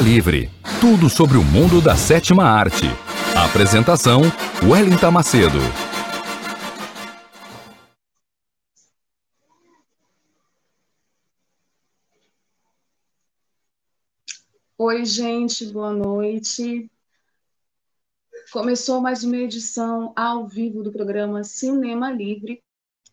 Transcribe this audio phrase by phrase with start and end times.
[0.00, 0.50] Livre.
[0.80, 2.86] Tudo sobre o mundo da sétima arte.
[3.36, 4.22] Apresentação:
[4.62, 5.58] Wellington Macedo.
[14.78, 16.90] Oi, gente, boa noite.
[18.50, 22.62] Começou mais uma edição ao vivo do programa Cinema Livre,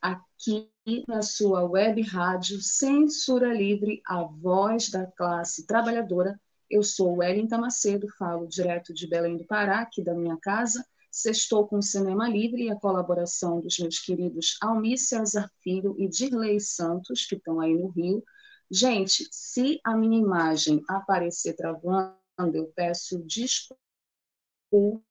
[0.01, 0.69] aqui
[1.07, 6.39] na sua web rádio Censura Livre, a voz da classe trabalhadora.
[6.69, 10.85] Eu sou Wellington Macedo, falo direto de Belém do Pará, aqui da minha casa.
[11.09, 16.09] Sextou com o Cinema Livre e a colaboração dos meus queridos Almícia Azar Filho e
[16.09, 18.21] Dirley Santos, que estão aí no Rio.
[18.69, 22.17] Gente, se a minha imagem aparecer travando,
[22.53, 25.01] eu peço desculpas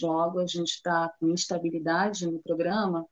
[0.00, 3.04] logo, a gente está com instabilidade no programa,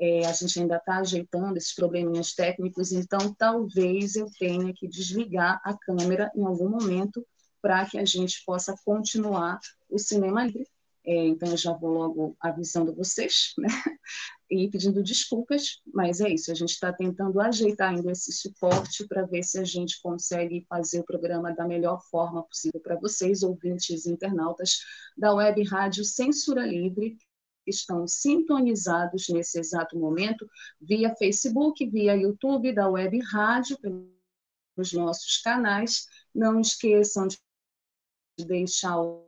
[0.00, 5.60] é, a gente ainda está ajeitando esses probleminhas técnicos, então talvez eu tenha que desligar
[5.64, 7.26] a câmera em algum momento
[7.60, 9.58] para que a gente possa continuar
[9.90, 10.66] o cinema livre.
[11.04, 13.68] É, então eu já vou logo avisando vocês, né?
[14.50, 19.24] E pedindo desculpas, mas é isso, a gente está tentando ajeitar ainda esse suporte para
[19.24, 24.06] ver se a gente consegue fazer o programa da melhor forma possível para vocês, ouvintes
[24.06, 24.78] e internautas
[25.16, 27.16] da Web Rádio Censura Livre,
[27.68, 30.48] estão sintonizados nesse exato momento
[30.80, 36.06] via Facebook, via YouTube, da Web Rádio, pelos nossos canais.
[36.34, 37.38] Não esqueçam de
[38.44, 39.26] deixar o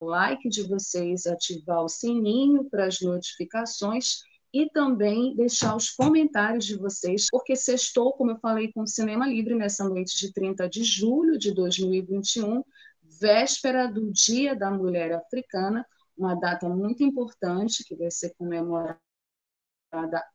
[0.00, 4.22] like de vocês, ativar o sininho para as notificações
[4.52, 9.26] e também deixar os comentários de vocês, porque sextou, como eu falei, com o Cinema
[9.26, 12.62] Livre nessa noite de 30 de julho de 2021,
[13.02, 15.86] véspera do Dia da Mulher Africana,
[16.20, 19.00] uma data muito importante que vai ser comemorada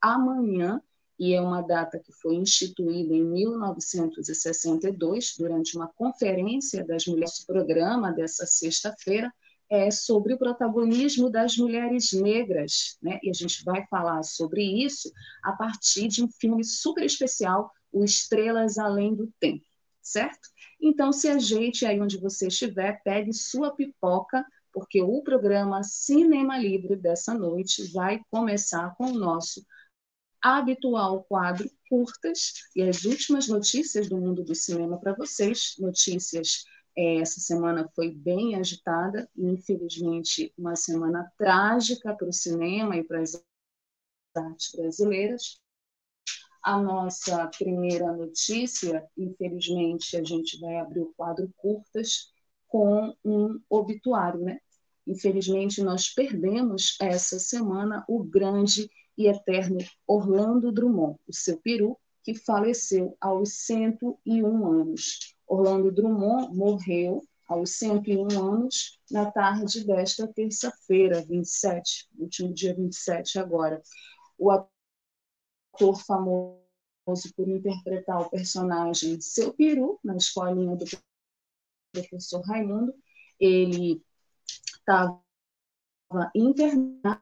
[0.02, 0.82] amanhã,
[1.18, 7.46] e é uma data que foi instituída em 1962, durante uma conferência das mulheres, o
[7.46, 9.32] programa dessa sexta-feira
[9.70, 13.20] é sobre o protagonismo das mulheres negras, né?
[13.24, 15.12] e a gente vai falar sobre isso
[15.44, 19.66] a partir de um filme super especial, O Estrelas Além do Tempo,
[20.02, 20.50] certo?
[20.80, 24.46] Então, se ajeite aí onde você estiver, pegue sua pipoca,
[24.76, 29.66] porque o programa Cinema Livre dessa noite vai começar com o nosso
[30.42, 35.76] habitual quadro curtas e as últimas notícias do mundo do cinema para vocês.
[35.80, 43.04] Notícias, é, essa semana foi bem agitada infelizmente, uma semana trágica para o cinema e
[43.06, 43.42] para as
[44.36, 45.58] artes brasileiras.
[46.62, 52.30] A nossa primeira notícia, infelizmente, a gente vai abrir o quadro curtas
[52.68, 54.60] com um obituário, né?
[55.08, 59.78] Infelizmente, nós perdemos essa semana o grande e eterno
[60.08, 65.36] Orlando Drummond, o seu peru, que faleceu aos 101 anos.
[65.48, 73.82] Orlando Drummond morreu aos 101 anos na tarde desta terça-feira, 27, último dia 27 agora.
[74.38, 76.60] O ator famoso
[77.36, 80.86] por interpretar o personagem Seu Peru, na escolinha do
[81.94, 82.94] professor Raimundo,
[83.40, 84.02] ele
[84.86, 85.20] estava
[86.36, 87.22] internado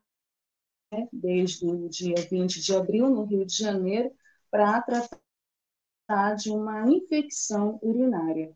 [0.92, 4.12] né, desde o dia 20 de abril, no Rio de Janeiro,
[4.52, 8.56] para tratar de uma infecção urinária.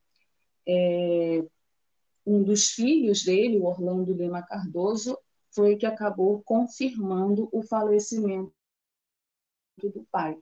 [0.68, 1.46] É,
[2.26, 5.18] um dos filhos dele, o Orlando Lima Cardoso,
[5.56, 8.54] foi que acabou confirmando o falecimento
[9.82, 10.38] do pai.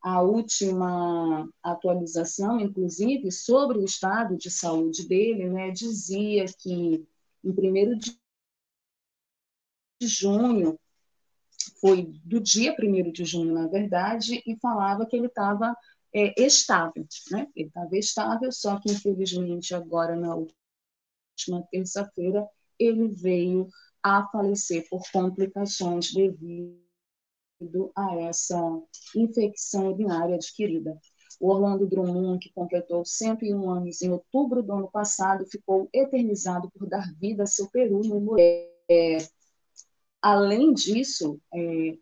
[0.00, 7.06] A última atualização, inclusive, sobre o estado de saúde dele, né, dizia que
[7.44, 8.18] em 1 de
[10.00, 10.78] junho,
[11.80, 15.76] foi do dia 1 de junho, na verdade, e falava que ele estava
[16.14, 17.46] é, estável, né?
[17.54, 22.48] Ele estava estável, só que infelizmente agora na última terça-feira
[22.78, 23.68] ele veio
[24.02, 26.80] a falecer por complicações devido
[27.96, 28.56] a essa
[29.14, 30.98] infecção urinária adquirida.
[31.40, 36.88] O Orlando Drummond, que completou 101 anos em outubro do ano passado, ficou eternizado por
[36.88, 38.68] dar vida a seu Peru no é,
[40.20, 41.96] Além disso, é,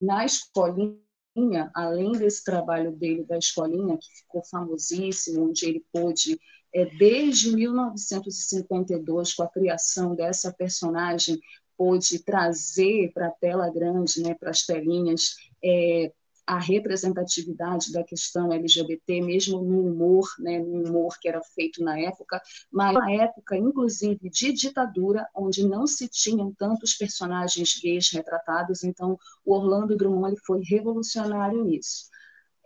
[0.00, 6.40] na escolinha, além desse trabalho dele da escolinha, que ficou famosíssimo, onde ele pôde,
[6.74, 11.40] é, desde 1952, com a criação dessa personagem,
[11.76, 16.12] pôde trazer para a tela grande, né, para as telinhas, é,
[16.46, 21.98] a representatividade da questão LGBT, mesmo no humor, né, no humor que era feito na
[21.98, 22.40] época,
[22.70, 29.18] mas na época, inclusive, de ditadura, onde não se tinham tantos personagens gays retratados, então
[29.44, 32.10] o Orlando Drummond foi revolucionário nisso.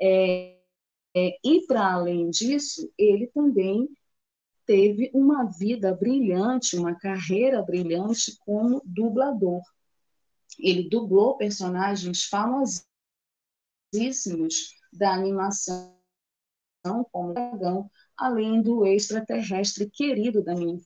[0.01, 0.57] É,
[1.15, 3.89] é, e, para além disso, ele também
[4.67, 9.63] teve uma vida brilhante, uma carreira brilhante como dublador.
[10.59, 12.85] Ele dublou personagens famosos
[14.93, 15.95] da animação,
[17.11, 20.81] como dragão, além do extraterrestre querido da minha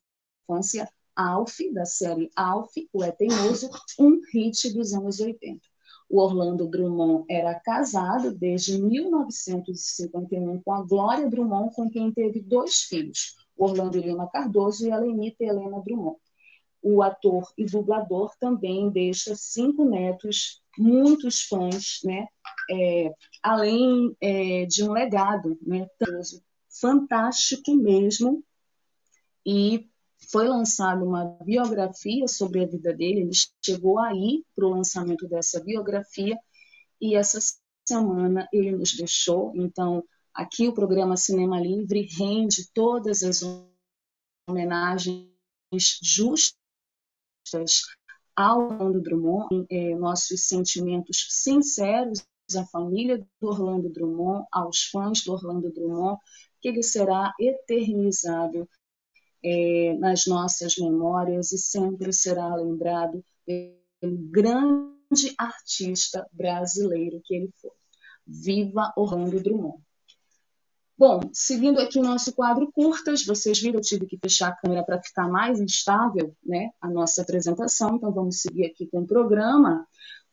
[0.48, 3.68] infância, Alf, da série Alf, o É Teimoso,
[3.98, 5.60] um hit dos anos 80.
[6.08, 12.82] O Orlando Drummond era casado desde 1951 com a Glória Drummond, com quem teve dois
[12.82, 16.16] filhos, Orlando Lima Cardoso e a Lenita Helena Drummond.
[16.82, 22.26] O ator e dublador também deixa cinco netos, muitos fãs, né?
[22.70, 23.12] é,
[23.42, 25.88] além é, de um legado né,
[26.80, 28.44] fantástico mesmo.
[29.44, 29.88] E
[30.30, 33.22] foi lançada uma biografia sobre a vida dele.
[33.22, 33.32] Ele
[33.64, 36.38] chegou aí para o lançamento dessa biografia
[37.00, 37.38] e essa
[37.86, 39.52] semana ele nos deixou.
[39.56, 43.42] Então, aqui o programa Cinema Livre rende todas as
[44.48, 45.28] homenagens
[46.02, 46.54] justas
[48.48, 52.24] Orlando Drummond, é, nossos sentimentos sinceros
[52.56, 56.18] à família do Orlando Drummond, aos fãs do Orlando Drummond,
[56.60, 58.68] que ele será eternizado
[59.44, 67.70] é, nas nossas memórias e sempre será lembrado pelo grande artista brasileiro que ele foi.
[68.26, 69.82] Viva Orlando Drummond!
[71.00, 74.84] Bom, seguindo aqui o nosso quadro curtas, vocês viram, eu tive que fechar a câmera
[74.84, 79.88] para ficar mais instável né, a nossa apresentação, então vamos seguir aqui com o programa.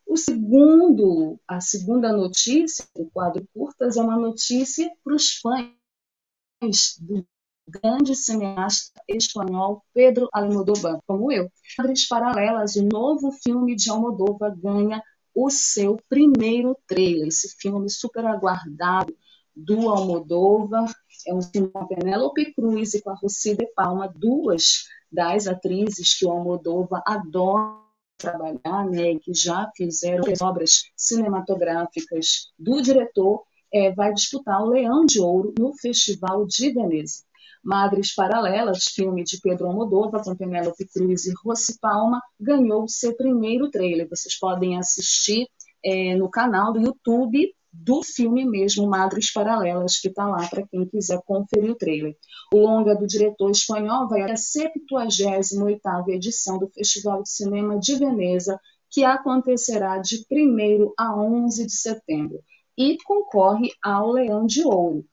[0.05, 7.25] O segundo, a segunda notícia do quadro curtas é uma notícia para os fãs do
[7.65, 11.49] grande cineasta espanhol Pedro Almodóvar, como eu.
[11.77, 15.01] Padres Paralelas, o novo filme de Almodóvar ganha
[15.33, 19.15] o seu primeiro trailer, esse filme super aguardado
[19.57, 20.93] do Almodóvar,
[21.27, 25.47] é um filme com a Penélope Cruz e com a Rossi de Palma, duas das
[25.47, 27.87] atrizes que o Almodóvar adora
[28.17, 33.43] trabalhar, né, que já fizeram as obras cinematográficas do diretor,
[33.73, 37.23] é, vai disputar o Leão de Ouro no Festival de Veneza.
[37.63, 43.69] Madres Paralelas, filme de Pedro Almodóvar com Penélope Cruz e Rossi Palma, ganhou seu primeiro
[43.69, 44.07] trailer.
[44.09, 45.47] Vocês podem assistir
[45.83, 50.85] é, no canal do YouTube do filme mesmo, Madres Paralelas, que está lá para quem
[50.85, 52.15] quiser conferir o trailer.
[52.53, 58.59] O longa do diretor espanhol vai à 78ª edição do Festival de Cinema de Veneza,
[58.89, 62.39] que acontecerá de 1 a 11 de setembro,
[62.77, 65.05] e concorre ao Leão de Ouro.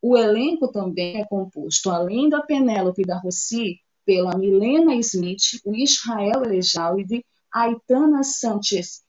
[0.00, 6.44] O elenco também é composto, além da Penélope da Rossi, pela Milena Smith, o Israel
[6.44, 9.02] Elejalide, Aitana Sanchez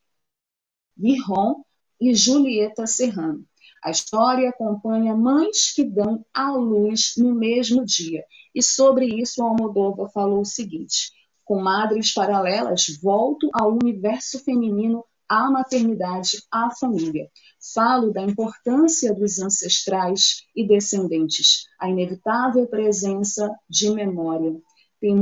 [0.97, 1.63] Guirron,
[1.99, 3.45] e Julieta Serrano.
[3.83, 8.23] A história acompanha mães que dão à luz no mesmo dia.
[8.53, 11.11] E sobre isso, Almodóvar falou o seguinte:
[11.45, 17.29] com madres paralelas, volto ao universo feminino, à maternidade, à família.
[17.73, 24.59] Falo da importância dos ancestrais e descendentes, a inevitável presença de memória.
[24.99, 25.15] Tem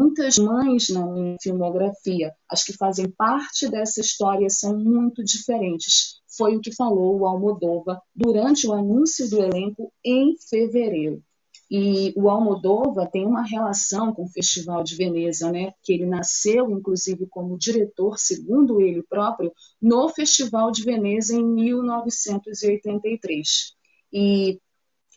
[0.00, 2.32] muitas mães na minha filmografia.
[2.48, 6.22] As que fazem parte dessa história são muito diferentes.
[6.38, 11.22] Foi o que falou o Almodova durante o anúncio do elenco em fevereiro.
[11.70, 15.74] E o Almodova tem uma relação com o Festival de Veneza, né?
[15.84, 23.76] Que ele nasceu, inclusive, como diretor, segundo ele próprio, no Festival de Veneza em 1983.
[24.12, 24.58] E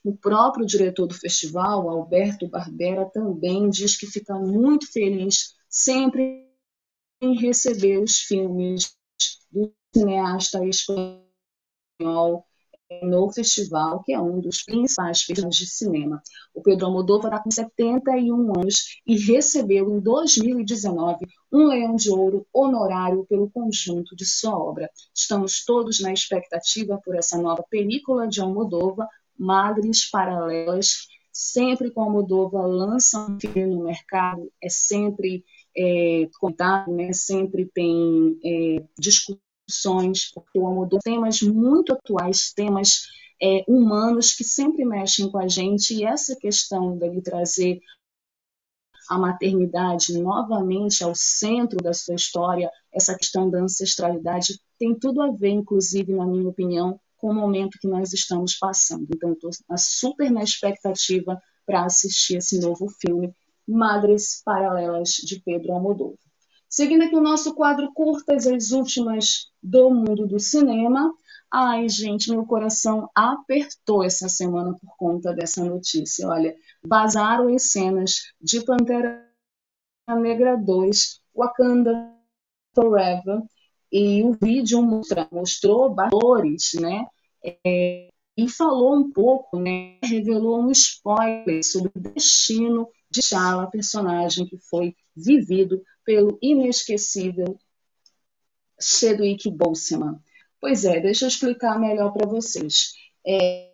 [0.04, 6.50] o próprio diretor do festival, Alberto Barbera, também diz que fica muito feliz sempre
[7.22, 8.96] em receber os filmes
[9.52, 11.24] do cineasta espanhol
[13.02, 16.22] no festival, que é um dos principais festivais de cinema.
[16.54, 22.46] O Pedro Almodóvar está com 71 anos e recebeu em 2019 um Leão de Ouro
[22.54, 24.90] honorário pelo conjunto de sua obra.
[25.16, 29.08] Estamos todos na expectativa por essa nova película de Almodóvar,
[29.44, 31.08] Madres Paralelas.
[31.32, 35.44] Sempre que o Almodóvar lança um filme no mercado, é sempre
[35.76, 37.12] é, contado, né?
[37.12, 43.08] sempre tem é, discussões, porque o Almodóvar tem temas muito atuais, temas
[43.42, 47.80] é, humanos que sempre mexem com a gente, e essa questão dele trazer
[49.10, 55.32] a maternidade novamente ao centro da sua história, essa questão da ancestralidade, tem tudo a
[55.32, 59.08] ver, inclusive, na minha opinião, com o momento que nós estamos passando.
[59.16, 63.34] Então, estou super na expectativa para assistir esse novo filme,
[63.66, 66.18] Madres Paralelas, de Pedro Almodóvar.
[66.68, 71.14] Seguindo aqui o nosso quadro Curtas, as últimas do mundo do cinema.
[71.50, 76.28] Ai, gente, meu coração apertou essa semana por conta dessa notícia.
[76.28, 76.54] Olha,
[76.84, 79.26] vazaram as cenas de Pantera
[80.10, 82.14] Negra 2, Wakanda
[82.76, 83.44] Forever,
[83.90, 87.06] e o vídeo mostra, mostrou valores, né?
[87.44, 90.00] É, e falou um pouco, né?
[90.04, 97.58] Revelou um spoiler sobre o destino de T'Challa, personagem que foi vivido pelo inesquecível
[98.82, 100.20] Chadwick Boseman.
[100.60, 102.94] Pois é, deixa eu explicar melhor para vocês.
[103.26, 103.72] É,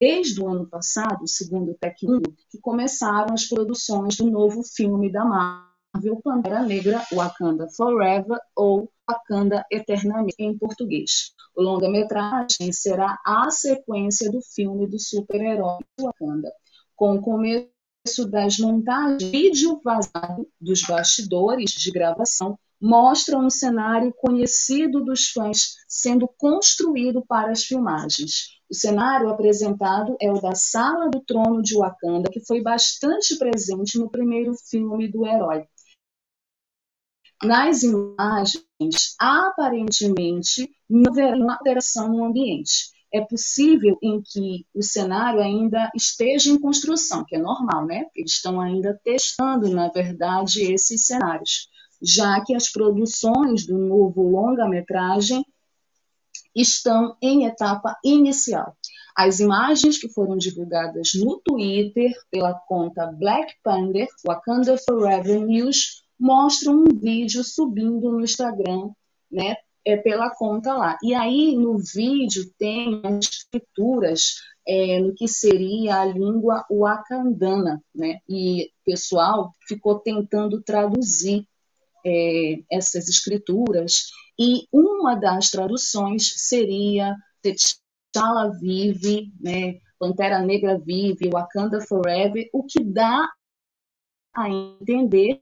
[0.00, 5.24] desde o ano passado, segundo o Tech1, que começaram as produções do novo filme da
[5.24, 11.32] Marvel, Pantera Negra, Wakanda Forever ou Wakanda Eternamente em português.
[11.56, 16.52] O longa-metragem será a sequência do filme do super-herói Wakanda,
[16.94, 17.70] com o começo
[18.28, 26.28] das montagens, vídeo vazado dos bastidores de gravação mostra um cenário conhecido dos fãs sendo
[26.28, 28.58] construído para as filmagens.
[28.70, 33.98] O cenário apresentado é o da Sala do Trono de Wakanda, que foi bastante presente
[33.98, 35.66] no primeiro filme do herói.
[37.42, 38.64] Nas imagens,
[39.18, 46.50] aparentemente, não haverá uma alteração no ambiente é possível em que o cenário ainda esteja
[46.50, 48.04] em construção, que é normal, né?
[48.14, 51.68] Eles estão ainda testando, na verdade, esses cenários,
[52.02, 55.44] já que as produções do novo longa-metragem
[56.54, 58.76] estão em etapa inicial.
[59.16, 66.74] As imagens que foram divulgadas no Twitter pela conta Black Panther Wakanda Forever News mostram
[66.74, 68.90] um vídeo subindo no Instagram,
[69.30, 70.98] né, é, pela conta lá.
[71.02, 74.34] E aí no vídeo tem as escrituras
[74.66, 78.18] é, no que seria a língua wakandana, né?
[78.28, 81.46] E o pessoal ficou tentando traduzir
[82.04, 89.78] é, essas escrituras e uma das traduções seria T'Challa vive, né?
[89.98, 93.26] Pantera Negra vive, Wakanda Forever, o que dá
[94.34, 95.40] a entender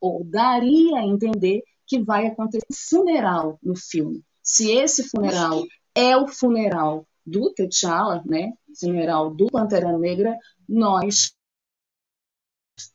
[0.00, 4.24] ou daria a entender que vai acontecer um funeral no filme.
[4.42, 5.62] Se esse funeral
[5.94, 10.36] é o funeral do T'Challa, né, funeral do Pantera Negra,
[10.68, 11.34] nós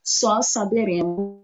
[0.04, 1.44] só saberemos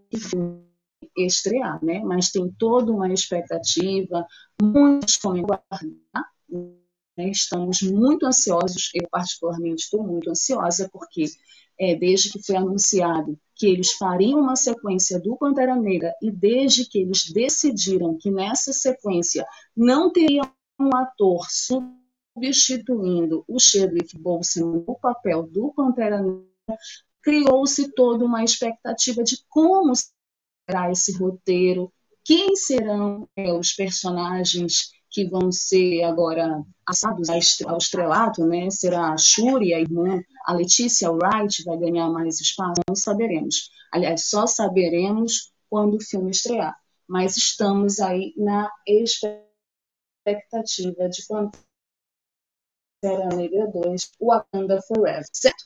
[1.17, 1.99] estrear, né?
[1.99, 4.25] Mas tem toda uma expectativa,
[4.61, 5.97] muitos comentários.
[7.17, 7.29] Né?
[7.29, 11.25] Estamos muito ansiosos, eu particularmente estou muito ansiosa, porque
[11.81, 16.87] é, desde que foi anunciado que eles fariam uma sequência do Pantera Negra e desde
[16.87, 19.43] que eles decidiram que nessa sequência
[19.75, 20.43] não teria
[20.79, 26.45] um ator substituindo o Chadwick Boseman no papel do Pantera Negra,
[27.19, 31.91] criou-se toda uma expectativa de como será esse roteiro,
[32.23, 38.69] quem serão é, os personagens que vão ser agora assados ao estrelato, né?
[38.69, 42.81] Será a Shuri, a irmã, a Letícia Wright vai ganhar mais espaço?
[42.87, 43.69] Não saberemos.
[43.91, 46.75] Aliás, só saberemos quando o filme estrear.
[47.07, 48.71] Mas estamos aí na
[50.25, 51.51] expectativa de quando
[53.01, 55.65] Pantera Negra 2, Wakanda Forever, certo?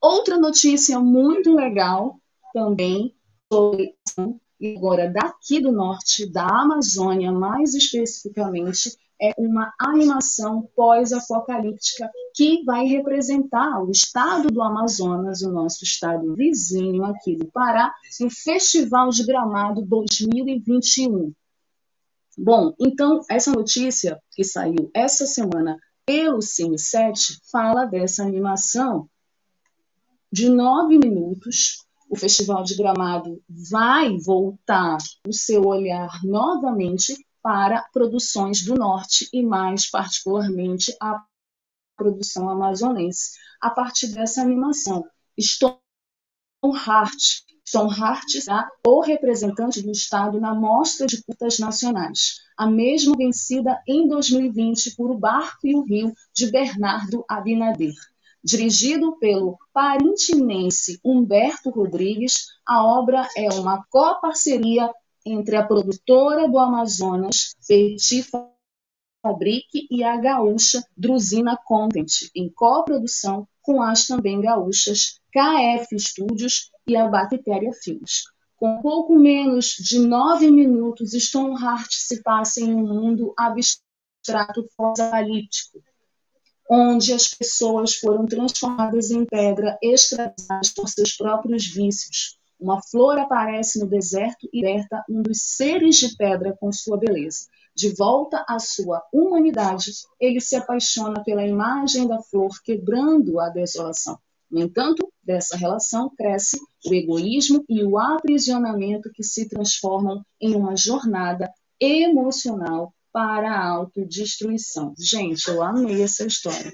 [0.00, 2.18] Outra notícia muito legal
[2.54, 3.14] também
[3.52, 3.94] sobre
[4.60, 12.84] e agora daqui do norte, da Amazônia mais especificamente, é uma animação pós-apocalíptica que vai
[12.86, 19.24] representar o estado do Amazonas, o nosso estado vizinho aqui do Pará, no Festival de
[19.24, 21.32] Gramado 2021.
[22.36, 29.08] Bom, então essa notícia que saiu essa semana pelo Cine 7 fala dessa animação
[30.30, 38.64] de nove minutos o Festival de Gramado vai voltar o seu olhar novamente para produções
[38.64, 41.24] do Norte e mais particularmente a
[41.96, 45.04] produção amazonense a partir dessa animação.
[45.40, 45.78] Stone
[46.86, 47.44] Hart.
[47.66, 53.80] Stone Hart será o representante do Estado na Mostra de Curtas Nacionais, a mesma vencida
[53.86, 57.94] em 2020 por O Barco e o Rio, de Bernardo Abinader.
[58.42, 64.92] Dirigido pelo parintinense Humberto Rodrigues, a obra é uma coparceria
[65.24, 68.24] entre a produtora do Amazonas, Petit
[69.90, 77.08] e a gaúcha Drusina Content, em coprodução com as também gaúchas KF Studios e a
[77.08, 78.24] Bactéria Filmes.
[78.56, 85.82] Com pouco menos de nove minutos, Stoneheart se passa em um mundo abstrato pós-apocalíptico,
[86.70, 92.36] onde as pessoas foram transformadas em pedra, escravizadas por seus próprios vícios.
[92.58, 97.46] Uma flor aparece no deserto e liberta um dos seres de pedra com sua beleza.
[97.74, 104.18] De volta à sua humanidade, ele se apaixona pela imagem da flor, quebrando a desolação.
[104.50, 110.76] No entanto, dessa relação cresce o egoísmo e o aprisionamento que se transformam em uma
[110.76, 114.92] jornada emocional para a autodestruição.
[114.98, 116.70] Gente, eu amei essa história.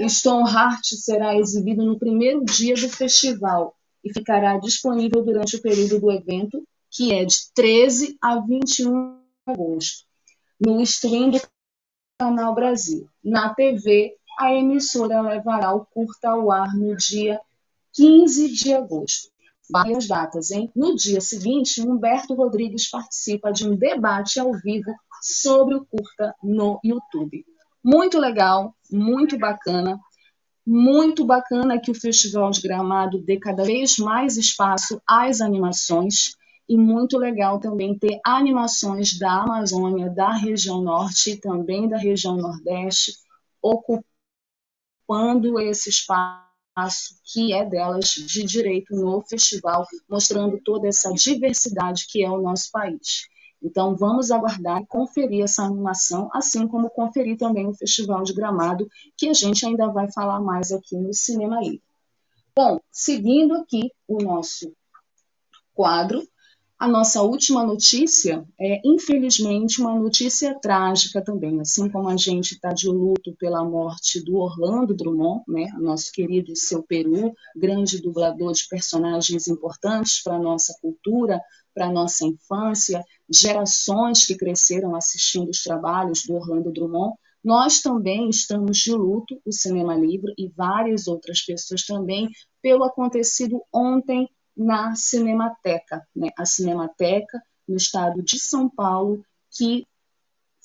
[0.00, 6.12] Stoneheart será exibido no primeiro dia do festival e ficará disponível durante o período do
[6.12, 10.04] evento, que é de 13 a 21 de agosto,
[10.60, 11.40] no stream do
[12.16, 13.08] Canal Brasil.
[13.24, 17.40] Na TV, a emissora levará o curta ao ar no dia
[17.92, 19.32] 15 de agosto
[19.68, 20.70] várias datas, hein?
[20.74, 26.80] No dia seguinte, Humberto Rodrigues participa de um debate ao vivo sobre o curta no
[26.82, 27.44] YouTube.
[27.82, 29.98] Muito legal, muito bacana.
[30.66, 36.34] Muito bacana que o Festival de Gramado dê cada vez mais espaço às animações
[36.68, 42.36] e muito legal também ter animações da Amazônia, da região norte e também da região
[42.36, 43.12] nordeste
[43.62, 44.04] ocupando
[45.60, 46.44] esse espaço
[47.24, 52.70] que é delas de direito no festival, mostrando toda essa diversidade que é o nosso
[52.72, 53.28] país.
[53.66, 58.88] Então, vamos aguardar e conferir essa animação, assim como conferir também o Festival de Gramado,
[59.16, 61.82] que a gente ainda vai falar mais aqui no Cinema Livre.
[62.56, 64.72] Bom, seguindo aqui o nosso
[65.74, 66.22] quadro,
[66.78, 72.72] a nossa última notícia é, infelizmente, uma notícia trágica também, assim como a gente está
[72.72, 78.68] de luto pela morte do Orlando Drummond, né, nosso querido seu Peru, grande dublador de
[78.68, 81.40] personagens importantes para a nossa cultura,
[81.74, 87.14] para a nossa infância, gerações que cresceram assistindo os trabalhos do Orlando Drummond.
[87.42, 92.28] Nós também estamos de luto, o Cinema Livre e várias outras pessoas também,
[92.60, 96.30] pelo acontecido ontem na Cinemateca, né?
[96.36, 99.86] a Cinemateca no estado de São Paulo, que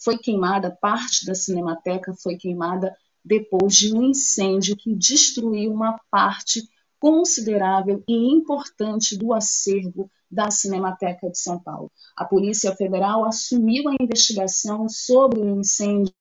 [0.03, 6.63] foi queimada, parte da Cinemateca foi queimada depois de um incêndio que destruiu uma parte
[6.99, 11.91] considerável e importante do acervo da Cinemateca de São Paulo.
[12.15, 16.13] A Polícia Federal assumiu a investigação sobre o incêndio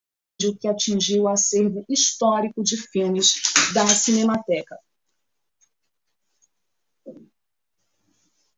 [0.59, 3.35] que atingiu o acervo histórico de filmes
[3.75, 4.77] da Cinemateca.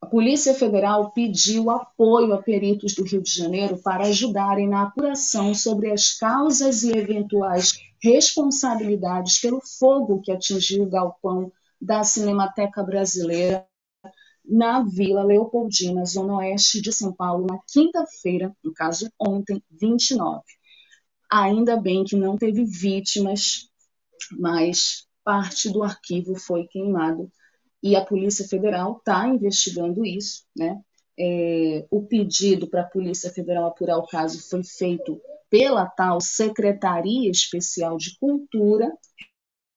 [0.01, 5.55] A Polícia Federal pediu apoio a peritos do Rio de Janeiro para ajudarem na apuração
[5.55, 13.67] sobre as causas e eventuais responsabilidades pelo fogo que atingiu o galpão da Cinemateca Brasileira
[14.45, 20.43] na Vila Leopoldina, zona oeste de São Paulo, na quinta-feira, no caso ontem, 29.
[21.31, 23.69] Ainda bem que não teve vítimas,
[24.39, 27.31] mas parte do arquivo foi queimado
[27.83, 30.81] e a Polícia Federal está investigando isso, né?
[31.19, 37.31] É, o pedido para a Polícia Federal apurar o caso foi feito pela tal Secretaria
[37.31, 38.91] Especial de Cultura,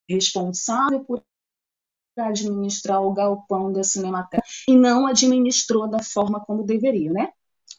[0.08, 1.22] responsável por
[2.24, 7.28] administrar o galpão da Cinemateca, e não administrou da forma como deveria, né?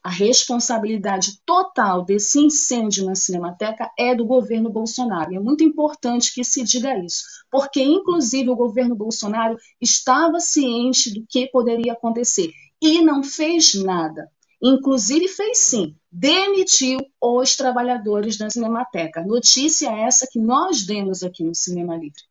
[0.03, 5.35] A responsabilidade total desse incêndio na Cinemateca é do governo Bolsonaro.
[5.35, 11.25] É muito importante que se diga isso, porque, inclusive, o governo Bolsonaro estava ciente do
[11.27, 14.29] que poderia acontecer e não fez nada.
[14.61, 19.23] Inclusive, fez sim, demitiu os trabalhadores da Cinemateca.
[19.25, 22.21] Notícia essa que nós demos aqui no Cinema Livre.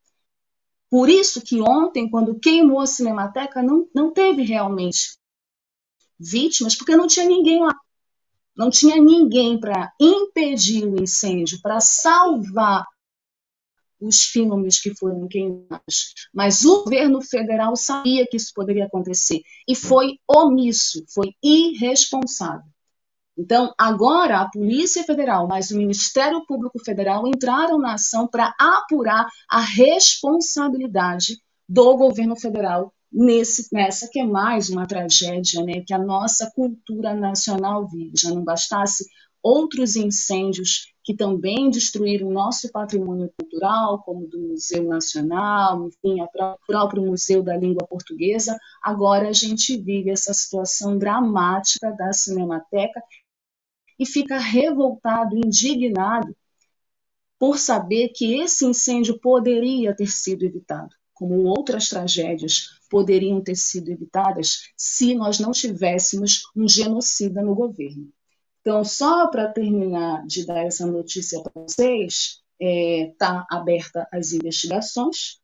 [0.89, 5.17] Por isso que ontem, quando queimou a Cinemateca, não, não teve realmente
[6.19, 7.75] vítimas, porque não tinha ninguém lá.
[8.55, 12.85] Não tinha ninguém para impedir o incêndio, para salvar
[13.99, 16.13] os filmes que foram queimados.
[16.33, 22.67] Mas o governo federal sabia que isso poderia acontecer e foi omisso, foi irresponsável.
[23.37, 29.27] Então, agora a Polícia Federal, mais o Ministério Público Federal entraram na ação para apurar
[29.47, 35.99] a responsabilidade do governo federal nesse, nessa que é mais uma tragédia né, que a
[35.99, 38.13] nossa cultura nacional vive.
[38.19, 39.05] Já não bastasse
[39.43, 46.27] outros incêndios que também destruíram nosso patrimônio cultural, como do Museu Nacional, enfim, o
[46.67, 48.57] próprio Museu da Língua Portuguesa.
[48.83, 53.01] Agora a gente vive essa situação dramática da Cinemateca
[53.99, 56.35] e fica revoltado, indignado
[57.39, 63.91] por saber que esse incêndio poderia ter sido evitado, como outras tragédias poderiam ter sido
[63.91, 68.11] evitadas se nós não tivéssemos um genocida no governo.
[68.61, 74.33] Então, só para terminar de dar essa notícia para vocês, está é, tá aberta as
[74.33, 75.39] investigações.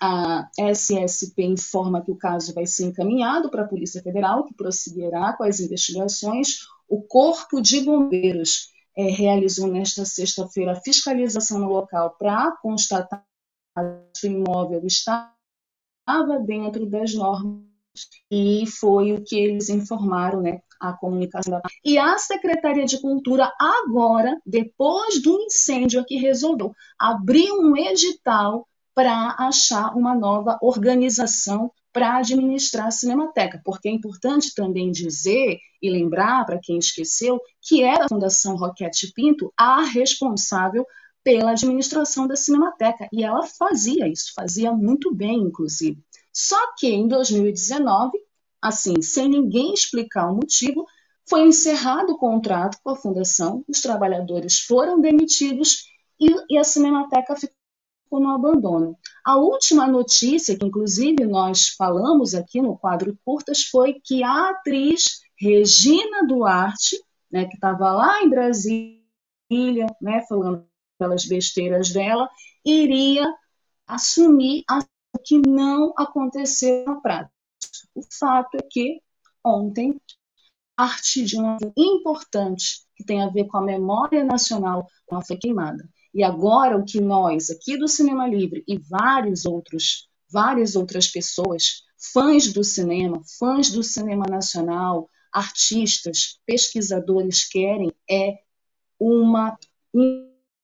[0.00, 5.34] A SSP informa que o caso vai ser encaminhado para a Polícia Federal, que prosseguirá
[5.34, 6.60] com as investigações.
[6.88, 13.24] O Corpo de Bombeiros é, realizou nesta sexta-feira a fiscalização no local para constatar
[14.18, 15.30] que o imóvel estava
[16.44, 17.68] dentro das normas
[18.30, 21.60] e foi o que eles informaram, né, a comunicação.
[21.84, 29.36] E a Secretaria de Cultura agora, depois do incêndio aqui, resolveu abrir um edital para
[29.38, 36.44] achar uma nova organização para administrar a Cinemateca, porque é importante também dizer e lembrar
[36.44, 40.86] para quem esqueceu que era a Fundação Roquete Pinto a responsável
[41.22, 46.02] pela administração da Cinemateca, e ela fazia isso, fazia muito bem, inclusive.
[46.32, 48.12] Só que em 2019,
[48.62, 50.86] assim, sem ninguém explicar o motivo,
[51.28, 55.84] foi encerrado o contrato com a fundação, os trabalhadores foram demitidos
[56.18, 57.57] e, e a Cinemateca ficou
[58.12, 58.96] no abandono.
[59.24, 65.20] A última notícia, que inclusive nós falamos aqui no quadro Curtas, foi que a atriz
[65.38, 66.96] Regina Duarte,
[67.30, 70.66] né, que estava lá em Brasília, né, falando
[70.98, 72.28] pelas besteiras dela,
[72.64, 73.26] iria
[73.86, 74.80] assumir a
[75.24, 77.32] que não aconteceu na prática.
[77.94, 79.00] O fato é que
[79.44, 80.00] ontem
[80.76, 85.88] parte de um importante que tem a ver com a memória nacional ela foi queimada.
[86.18, 91.84] E agora o que nós aqui do Cinema Livre e vários outros, várias outras pessoas,
[92.12, 98.36] fãs do cinema, fãs do cinema nacional, artistas, pesquisadores querem é
[98.98, 99.56] uma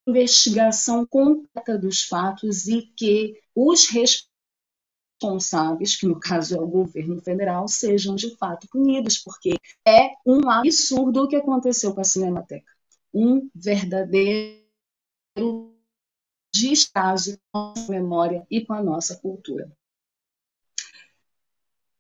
[0.05, 3.89] investigação completa dos fatos e que os
[5.21, 9.55] responsáveis, que no caso é o governo federal, sejam de fato punidos, porque
[9.87, 12.73] é um absurdo o que aconteceu com a Cinemateca.
[13.15, 14.64] Um verdadeiro
[16.53, 19.71] descaso com a nossa memória e com a nossa cultura.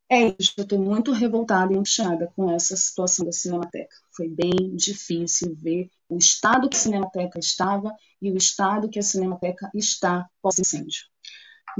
[0.08, 3.96] É isso, eu estou muito revoltada e angustiada com essa situação da Cinemateca.
[4.12, 9.02] Foi bem difícil ver o estado que a Cinemateca estava e o estado que a
[9.02, 11.04] Cinemateca está pós-incêndio.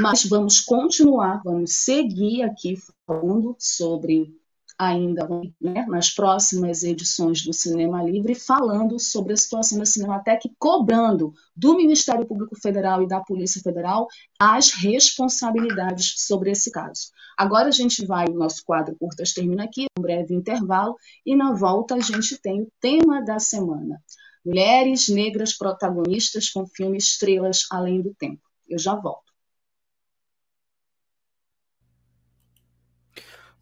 [0.01, 4.35] Mas vamos continuar, vamos seguir aqui falando sobre
[4.79, 5.29] ainda
[5.61, 11.33] né, nas próximas edições do Cinema Livre, falando sobre a situação da Cinemateca e cobrando
[11.57, 14.09] do Ministério Público Federal e da Polícia Federal
[14.39, 17.11] as responsabilidades sobre esse caso.
[17.37, 21.53] Agora a gente vai, o nosso quadro Curtas termina aqui, um breve intervalo, e na
[21.53, 24.01] volta a gente tem o tema da semana.
[24.45, 28.43] Mulheres negras protagonistas com filme Estrelas Além do Tempo.
[28.69, 29.34] Eu já volto.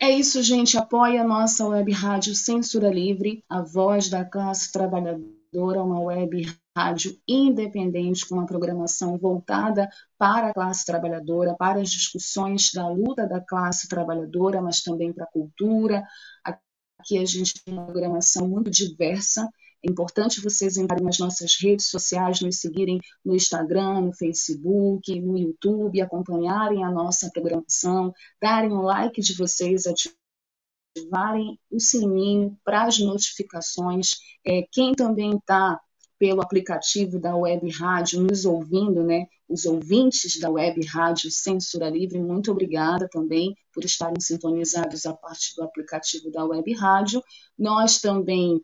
[0.00, 0.76] É isso, gente.
[0.76, 7.18] Apoie a nossa web rádio Censura Livre, a voz da classe trabalhadora, uma web rádio
[7.26, 13.40] independente, com uma programação voltada para a classe trabalhadora, para as discussões da luta da
[13.40, 16.04] classe trabalhadora, mas também para a cultura.
[16.44, 19.48] Aqui a gente tem uma programação muito diversa.
[19.84, 25.38] É importante vocês entrarem nas nossas redes sociais, nos seguirem no Instagram, no Facebook, no
[25.38, 32.98] YouTube, acompanharem a nossa programação, darem o like de vocês, ativarem o sininho para as
[32.98, 34.16] notificações.
[34.44, 35.80] É, quem também está
[36.18, 39.26] pelo aplicativo da Web Rádio nos ouvindo, né?
[39.48, 45.54] Os ouvintes da Web Rádio Censura Livre, muito obrigada também por estarem sintonizados a partir
[45.54, 47.22] do aplicativo da Web Rádio.
[47.58, 48.60] Nós também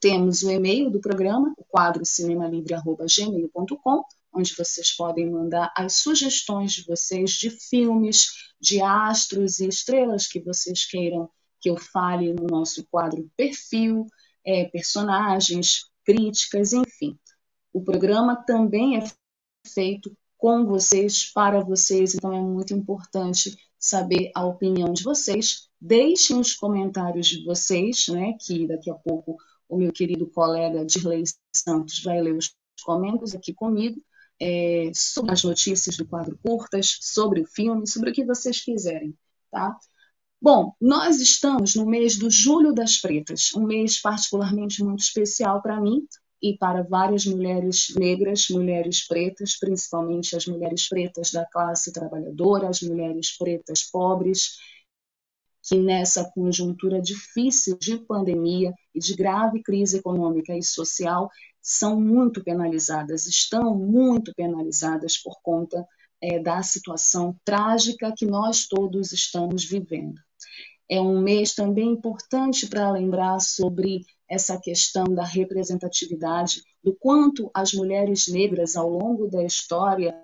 [0.00, 6.84] temos o e-mail do programa, o quadro cinemalivre.gmail.com, onde vocês podem mandar as sugestões de
[6.84, 8.28] vocês de filmes,
[8.60, 11.28] de astros e estrelas que vocês queiram
[11.60, 14.06] que eu fale no nosso quadro perfil,
[14.44, 17.16] é, personagens, críticas, enfim.
[17.72, 19.04] O programa também é
[19.66, 25.68] feito com vocês, para vocês, então é muito importante saber a opinião de vocês.
[25.80, 29.36] Deixem os comentários de vocês, né, que daqui a pouco
[29.72, 32.54] o meu querido colega Dirley Santos vai ler os
[32.84, 33.98] comentários aqui comigo,
[34.38, 39.16] é, sobre as notícias do quadro curtas, sobre o filme, sobre o que vocês quiserem,
[39.50, 39.74] tá?
[40.40, 45.80] Bom, nós estamos no mês do Julho das Pretas, um mês particularmente muito especial para
[45.80, 46.06] mim
[46.42, 52.82] e para várias mulheres negras, mulheres pretas, principalmente as mulheres pretas da classe trabalhadora, as
[52.82, 54.56] mulheres pretas pobres,
[55.72, 61.30] que nessa conjuntura difícil de pandemia e de grave crise econômica e social
[61.62, 65.82] são muito penalizadas, estão muito penalizadas por conta
[66.20, 70.20] é, da situação trágica que nós todos estamos vivendo.
[70.90, 77.72] É um mês também importante para lembrar sobre essa questão da representatividade, do quanto as
[77.72, 80.14] mulheres negras, ao longo da história,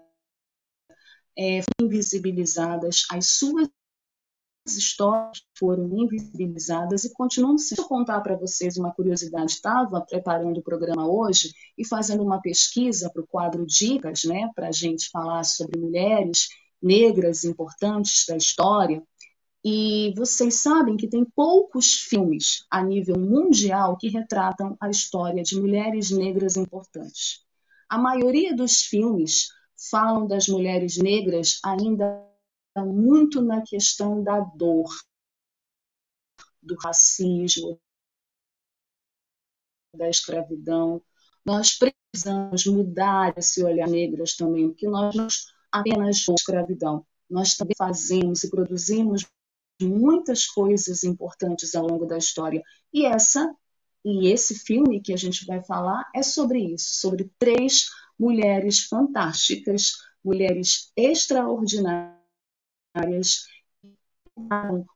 [1.39, 3.69] é, invisibilizadas, as suas
[4.77, 7.57] histórias foram invisibilizadas e continuam.
[7.57, 9.53] Deixa eu contar para vocês uma curiosidade.
[9.53, 14.69] Estava preparando o programa hoje e fazendo uma pesquisa para o quadro Dicas, né, para
[14.69, 16.49] a gente falar sobre mulheres
[16.83, 19.03] negras importantes da história.
[19.65, 25.61] E vocês sabem que tem poucos filmes a nível mundial que retratam a história de
[25.61, 27.41] mulheres negras importantes.
[27.89, 29.49] A maioria dos filmes
[29.91, 32.28] falam das mulheres negras ainda
[32.85, 34.89] muito na questão da dor,
[36.63, 37.81] do racismo,
[39.95, 41.03] da escravidão.
[41.45, 45.29] Nós precisamos mudar esse olhar negras também, porque nós não
[45.71, 49.27] apenas escravidão, nós também fazemos e produzimos
[49.81, 52.63] muitas coisas importantes ao longo da história.
[52.93, 53.55] E essa
[54.05, 59.99] e esse filme que a gente vai falar é sobre isso, sobre três mulheres fantásticas,
[60.25, 62.18] mulheres extraordinárias,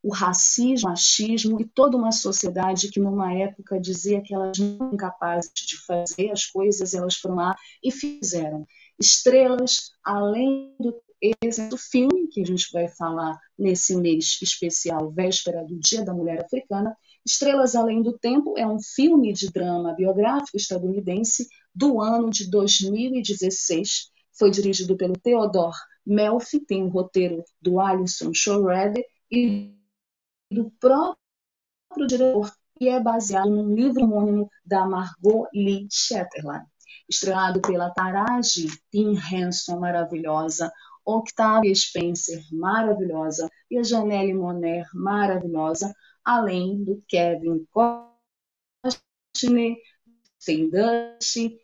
[0.02, 4.86] o racismo, o machismo e toda uma sociedade que numa época dizia que elas não
[4.86, 8.66] eram capazes de fazer as coisas, elas foram lá e fizeram.
[8.98, 10.94] Estrelas, além do
[11.40, 16.12] esse é filme que a gente vai falar nesse mês especial, véspera do Dia da
[16.12, 16.96] Mulher Africana.
[17.24, 24.10] Estrelas Além do Tempo é um filme de drama biográfico estadunidense do ano de 2016.
[24.36, 29.74] Foi dirigido pelo Theodore Melfi, tem o um roteiro do Alison Shorede e
[30.50, 36.66] do próprio diretor, e é baseado num livro homônimo da Margot Lee Shetterland.
[37.08, 39.14] Estrelado pela Taraji P.
[39.30, 40.72] Henson, maravilhosa,
[41.04, 48.12] Octavia Spencer, maravilhosa, e a Janelle Moner, maravilhosa, além do Kevin Costner,
[50.40, 51.58] Sten Dutch,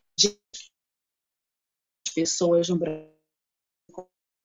[2.14, 3.17] pessoas no Brasil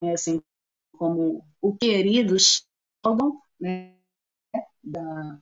[0.04, 0.44] conhecem
[0.92, 3.96] como o querido Sheldon, né,
[4.84, 5.40] da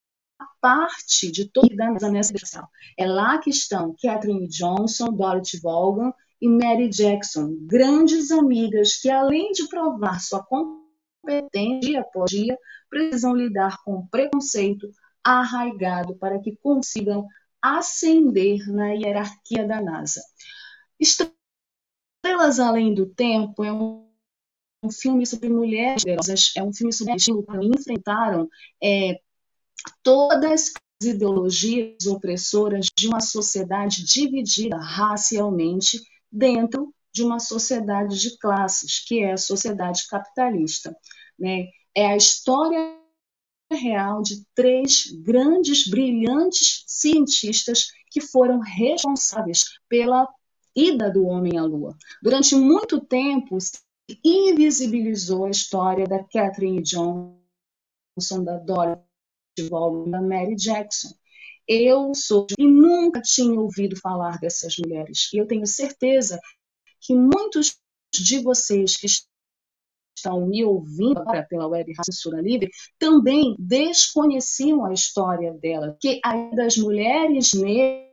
[0.63, 2.69] parte de toda a nessa.
[2.97, 9.51] É lá que estão Catherine Johnson, Dorothy Vaughan e Mary Jackson, grandes amigas que, além
[9.51, 12.57] de provar sua competência dia após dia,
[12.89, 14.89] precisam lidar com preconceito
[15.25, 17.27] arraigado para que consigam
[17.61, 20.23] ascender na hierarquia da NASA.
[20.99, 24.13] Estrelas Além do Tempo é um
[24.83, 28.49] um filme sobre mulheres poderosas, é um filme sobre que enfrentaram
[28.83, 29.21] é,
[30.03, 39.05] todas as ideologias opressoras de uma sociedade dividida racialmente dentro de uma sociedade de classes,
[39.05, 40.97] que é a sociedade capitalista.
[41.39, 41.69] Né?
[41.95, 42.97] É a história
[43.71, 50.27] real de três grandes, brilhantes cientistas que foram responsáveis pela
[50.75, 51.97] ida do homem à Lua.
[52.23, 53.79] Durante muito tempo, se
[54.25, 59.12] invisibilizou a história da Catherine Johnson, da Dorothy
[59.71, 61.15] Vaughan, da Mary Jackson.
[61.67, 65.29] Eu sou e nunca tinha ouvido falar dessas mulheres.
[65.33, 66.41] E eu tenho certeza
[67.01, 67.77] que muitos
[68.13, 69.07] de vocês que
[70.17, 76.55] estão me ouvindo agora pela web Censura Livre também desconheciam a história dela, que a
[76.55, 78.13] das mulheres negras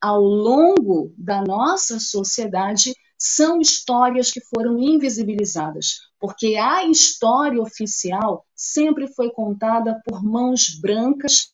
[0.00, 9.06] ao longo da nossa sociedade são histórias que foram invisibilizadas, porque a história oficial sempre
[9.08, 11.52] foi contada por mãos brancas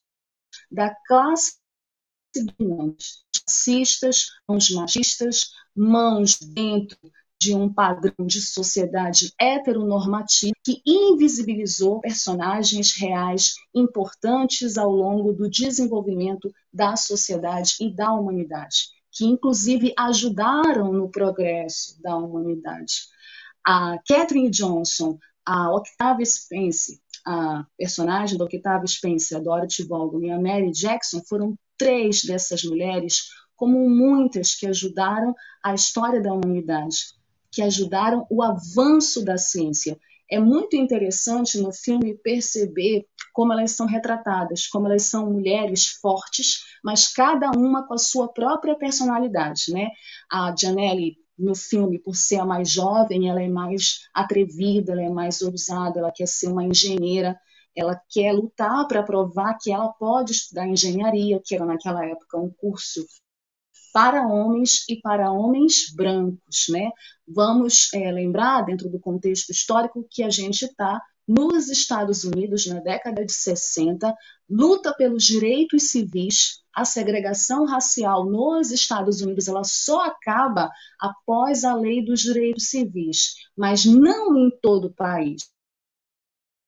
[0.70, 1.56] da classe
[2.32, 3.06] dominante,
[3.44, 6.98] racistas, mãos machistas, mãos dentro
[7.40, 16.48] de um padrão de sociedade heteronormativa que invisibilizou personagens reais importantes ao longo do desenvolvimento
[16.72, 23.08] da sociedade e da humanidade que inclusive ajudaram no progresso da humanidade.
[23.66, 30.30] A Catherine Johnson, a Octavia Spence, a personagem da Octavia Spence, a Dorothy Vaughan e
[30.30, 37.14] a Mary Jackson foram três dessas mulheres, como muitas que ajudaram a história da humanidade,
[37.50, 39.98] que ajudaram o avanço da ciência.
[40.30, 46.64] É muito interessante no filme perceber como elas são retratadas, como elas são mulheres fortes,
[46.82, 49.90] mas cada uma com a sua própria personalidade, né?
[50.30, 55.10] A Janelle no filme, por ser a mais jovem, ela é mais atrevida, ela é
[55.10, 57.38] mais ousada, ela quer ser uma engenheira,
[57.76, 62.50] ela quer lutar para provar que ela pode estudar engenharia, que era naquela época um
[62.50, 63.04] curso
[63.96, 66.90] para homens e para homens brancos, né?
[67.26, 72.78] Vamos é, lembrar dentro do contexto histórico que a gente está nos Estados Unidos, na
[72.78, 74.14] década de 60,
[74.50, 81.74] luta pelos direitos civis, a segregação racial nos Estados Unidos ela só acaba após a
[81.74, 85.50] lei dos direitos civis, mas não em todo o país.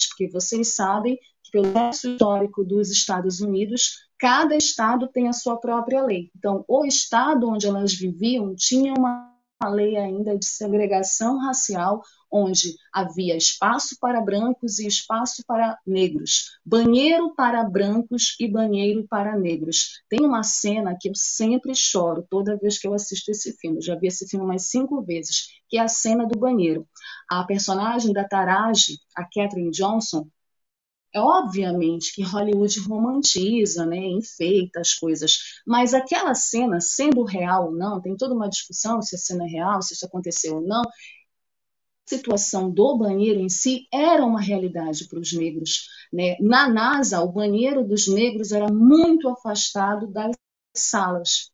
[0.08, 1.18] Porque vocês sabem
[1.50, 6.30] processo histórico dos Estados Unidos, cada estado tem a sua própria lei.
[6.36, 9.28] Então, o estado onde elas viviam tinha uma
[9.66, 17.34] lei ainda de segregação racial, onde havia espaço para brancos e espaço para negros, banheiro
[17.34, 20.02] para brancos e banheiro para negros.
[20.08, 23.80] Tem uma cena que eu sempre choro toda vez que eu assisto esse filme.
[23.80, 26.86] Já vi esse filme mais cinco vezes, que é a cena do banheiro.
[27.28, 30.28] A personagem da Taraji, a Catherine Johnson,
[31.14, 37.72] é obviamente que Hollywood romantiza, né, enfeita as coisas, mas aquela cena, sendo real ou
[37.72, 40.82] não, tem toda uma discussão se a cena é real, se isso aconteceu ou não.
[40.82, 40.90] A
[42.06, 45.88] situação do banheiro em si era uma realidade para os negros.
[46.12, 46.36] Né?
[46.40, 50.34] Na NASA, o banheiro dos negros era muito afastado das
[50.74, 51.50] salas.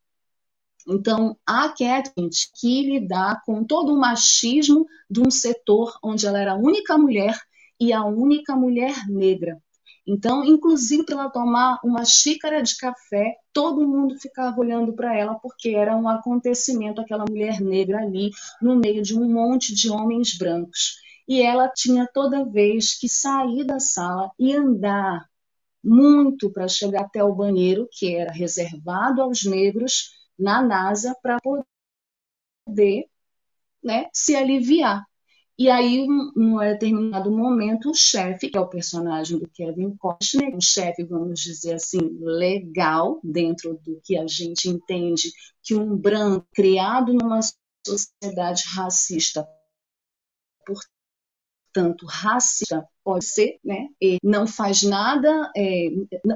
[0.87, 6.53] Então, a Catherine que lidar com todo o machismo de um setor onde ela era
[6.53, 7.35] a única mulher
[7.79, 9.61] e a única mulher negra.
[10.07, 15.33] Então, inclusive para ela tomar uma xícara de café, todo mundo ficava olhando para ela
[15.35, 18.29] porque era um acontecimento aquela mulher negra ali
[18.61, 20.97] no meio de um monte de homens brancos.
[21.27, 25.27] E ela tinha toda vez que sair da sala e andar
[25.83, 31.37] muito para chegar até o banheiro que era reservado aos negros na NASA para
[32.67, 33.05] poder
[33.83, 35.03] né, se aliviar.
[35.57, 40.59] E aí, num determinado momento, o chefe, que é o personagem do Kevin Costner, um
[40.59, 45.31] chefe, vamos dizer assim, legal, dentro do que a gente entende
[45.63, 47.39] que um branco criado numa
[47.87, 49.47] sociedade racista,
[51.75, 53.89] portanto, racista, pode ser, né?
[54.01, 55.89] E não faz nada, é,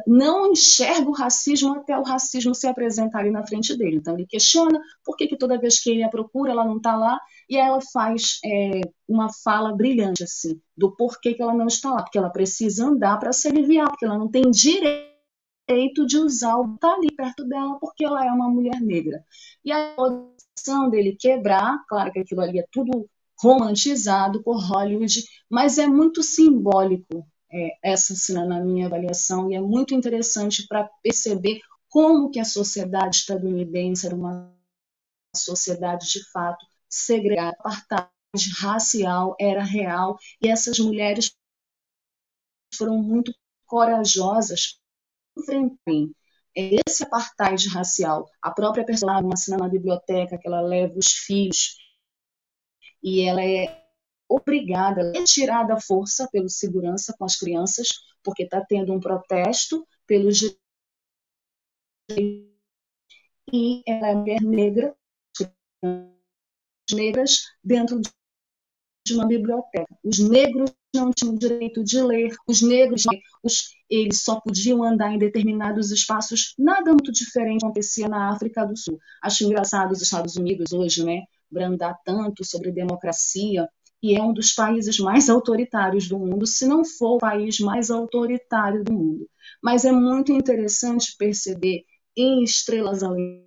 [0.05, 3.97] não enxerga o racismo até o racismo se apresentar ali na frente dele.
[3.97, 6.95] Então ele questiona por que, que toda vez que ele a procura, ela não está
[6.95, 7.17] lá,
[7.49, 12.03] e ela faz é, uma fala brilhante assim do porquê que ela não está lá,
[12.03, 16.77] porque ela precisa andar para se aliviar, porque ela não tem direito de usar o
[16.77, 19.23] tá ali perto dela porque ela é uma mulher negra.
[19.63, 23.09] E a posição dele quebrar, claro que aquilo ali é tudo
[23.41, 29.61] romantizado por Hollywood, mas é muito simbólico é, essa cena na minha avaliação e é
[29.61, 34.53] muito interessante para perceber como que a sociedade estadunidense era uma
[35.35, 38.09] sociedade de fato segregada, apartheid
[38.59, 41.31] racial era real e essas mulheres
[42.75, 43.33] foram muito
[43.65, 44.79] corajosas
[45.37, 46.13] enfrentarem
[46.55, 48.29] esse apartheid racial.
[48.41, 51.77] A própria personagem, uma cena na biblioteca que ela leva os filhos
[53.03, 53.83] e ela é
[54.27, 57.87] obrigada, é tirada força pelo segurança com as crianças,
[58.23, 60.59] porque está tendo um protesto pelos direitos.
[63.51, 64.95] E ela é mulher negra,
[66.91, 69.87] negras dentro de uma biblioteca.
[70.03, 73.03] Os negros não tinham direito de ler, os negros
[73.43, 76.53] os, eles só podiam andar em determinados espaços.
[76.57, 78.99] Nada muito diferente acontecia na África do Sul.
[79.21, 81.23] Acho engraçado os Estados Unidos hoje, né?
[81.51, 83.67] Brandar tanto sobre democracia
[84.01, 87.91] e é um dos países mais autoritários do mundo, se não for o país mais
[87.91, 89.29] autoritário do mundo.
[89.61, 91.83] Mas é muito interessante perceber
[92.15, 93.45] em Estrelas Além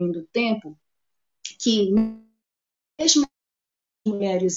[0.00, 0.76] do Tempo
[1.60, 1.92] que
[3.00, 3.26] mesmo
[4.06, 4.56] mulheres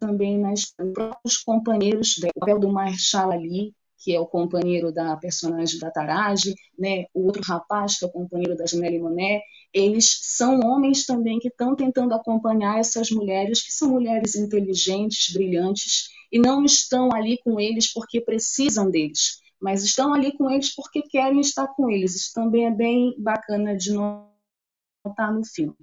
[0.00, 5.78] também nas próprios companheiros, o papel do Marshall Ali, que é o companheiro da personagem
[5.78, 7.06] da Taraji, né?
[7.14, 9.42] o outro rapaz, que é o companheiro da Janelle Monet,
[9.72, 16.08] eles são homens também que estão tentando acompanhar essas mulheres, que são mulheres inteligentes, brilhantes,
[16.30, 21.02] e não estão ali com eles porque precisam deles, mas estão ali com eles porque
[21.02, 22.14] querem estar com eles.
[22.14, 25.76] Isso também é bem bacana de notar no filme.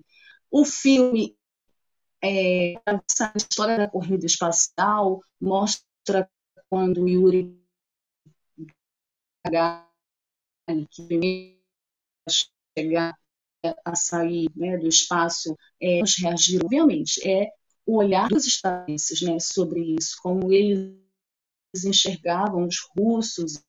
[0.50, 1.36] O filme
[2.24, 3.02] é, a
[3.36, 6.30] história da corrida espacial mostra
[6.70, 7.61] quando Yuri
[10.90, 11.62] que primeiro
[12.78, 13.18] chegar
[13.86, 17.52] a sair né, do espaço, é, nos reagiram, obviamente, é
[17.86, 20.96] o olhar dos estadunidenses né, sobre isso, como eles
[21.86, 23.64] enxergavam os russos,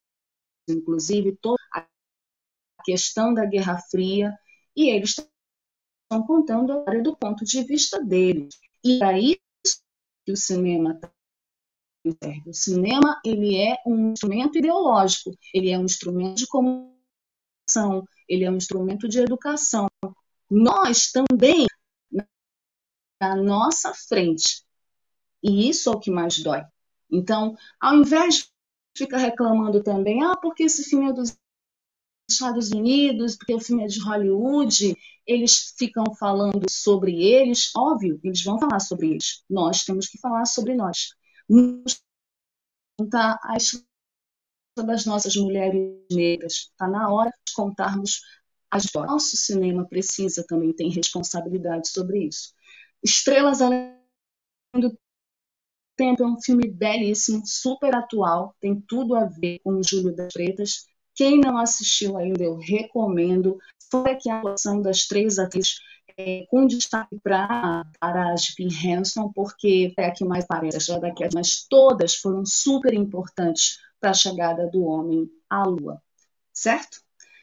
[0.68, 1.86] inclusive, toda a
[2.84, 4.32] questão da Guerra Fria,
[4.74, 8.54] e eles estão contando a história do ponto de vista deles.
[8.84, 9.38] E para isso
[10.24, 10.98] que o cinema
[12.04, 18.50] o cinema ele é um instrumento ideológico, ele é um instrumento de comunicação, ele é
[18.50, 19.86] um instrumento de educação.
[20.50, 21.66] Nós também,
[23.20, 24.64] na nossa frente,
[25.42, 26.64] e isso é o que mais dói.
[27.10, 28.48] Então, ao invés de
[28.96, 31.36] ficar reclamando também, ah, porque esse filme é dos
[32.28, 34.96] Estados Unidos, porque o filme é de Hollywood,
[35.26, 39.44] eles ficam falando sobre eles, óbvio, eles vão falar sobre eles.
[39.48, 41.14] Nós temos que falar sobre nós
[42.98, 43.86] contar a história
[44.76, 46.52] das nossas mulheres negras.
[46.52, 48.20] Está na hora de contarmos
[48.70, 49.10] a história.
[49.10, 52.54] Nosso cinema precisa também ter responsabilidade sobre isso.
[53.02, 53.96] Estrelas Além
[54.74, 54.96] do
[55.94, 60.32] Tempo é um filme belíssimo, super atual, tem tudo a ver com o Júlio das
[60.32, 60.86] Pretas.
[61.14, 63.58] Quem não assistiu ainda, eu recomendo.
[63.90, 65.76] Fora que a atuação das três atrizes
[66.16, 71.66] é, com destaque para a Jim Hanson, porque é a que mais parece, daqui, mas
[71.68, 76.02] todas foram super importantes para a chegada do homem à Lua,
[76.52, 77.00] certo?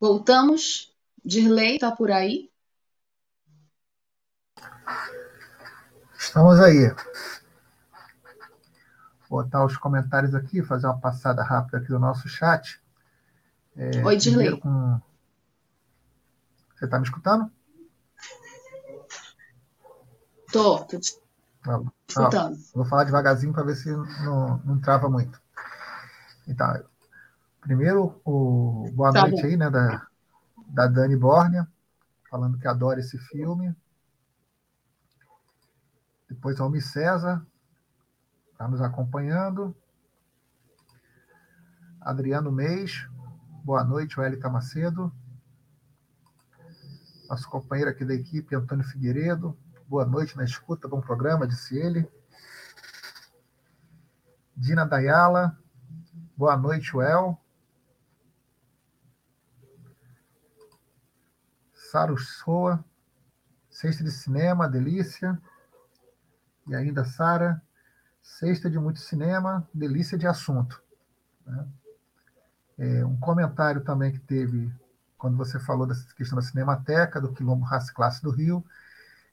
[0.00, 0.94] Voltamos.
[1.24, 2.50] Dirley está por aí?
[6.18, 6.94] Estamos aí.
[9.28, 12.80] Vou botar os comentários aqui, fazer uma passada rápida aqui do nosso chat.
[13.76, 14.60] É, Oi, Dirley.
[14.60, 15.00] Com...
[16.74, 17.50] Você está me escutando?
[20.52, 21.18] Tô, tô te
[21.64, 22.58] tá escutando.
[22.74, 25.40] vou falar devagarzinho para ver se não, não trava muito.
[26.46, 26.82] Então,
[27.66, 29.48] primeiro, o boa tá noite bom.
[29.48, 30.06] aí, né, da,
[30.68, 31.66] da Dani Bornia,
[32.30, 33.74] falando que adora esse filme.
[36.28, 37.44] Depois, Almi César,
[38.52, 39.76] está nos acompanhando.
[42.00, 43.08] Adriano Meis,
[43.64, 45.12] boa noite, Wellington Macedo.
[47.28, 49.58] Nosso companheiro aqui da equipe, Antônio Figueiredo,
[49.88, 52.08] boa noite na escuta, bom programa, disse ele.
[54.56, 55.58] Dina Dayala,
[56.36, 57.40] boa noite, Well.
[61.96, 62.84] Saro Soa,
[63.70, 65.40] Sexta de Cinema, Delícia.
[66.68, 67.62] E ainda Sara,
[68.22, 70.82] Sexta de Muito Cinema, Delícia de Assunto.
[71.46, 71.66] Né?
[72.76, 74.70] É, um comentário também que teve
[75.16, 78.62] quando você falou dessa questão da Cinemateca, do Quilombo Raça Classe do Rio.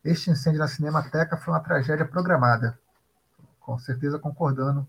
[0.01, 2.79] Este incêndio na Cinemateca foi uma tragédia programada,
[3.59, 4.87] com certeza concordando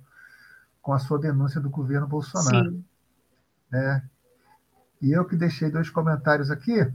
[0.80, 2.70] com a sua denúncia do governo Bolsonaro.
[2.70, 2.84] Sim.
[3.68, 4.08] Né?
[5.02, 6.94] E eu que deixei dois comentários aqui,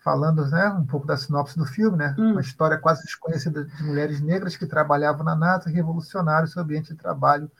[0.00, 2.14] falando né, um pouco da sinopse do filme, né?
[2.18, 2.32] Hum.
[2.32, 6.92] Uma história quase desconhecida de mulheres negras que trabalhavam na NASA e revolucionaram seu ambiente
[6.92, 7.50] de trabalho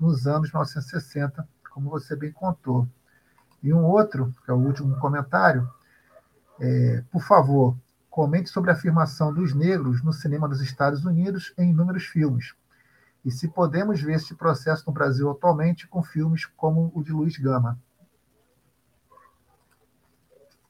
[0.00, 2.88] nos anos 1960, como você bem contou.
[3.62, 5.70] E um outro, que é o último comentário,
[6.58, 7.76] é, por favor,
[8.10, 12.54] comente sobre a afirmação dos negros no cinema dos Estados Unidos em inúmeros filmes.
[13.24, 17.36] E se podemos ver este processo no Brasil atualmente com filmes como o de Luiz
[17.36, 17.78] Gama.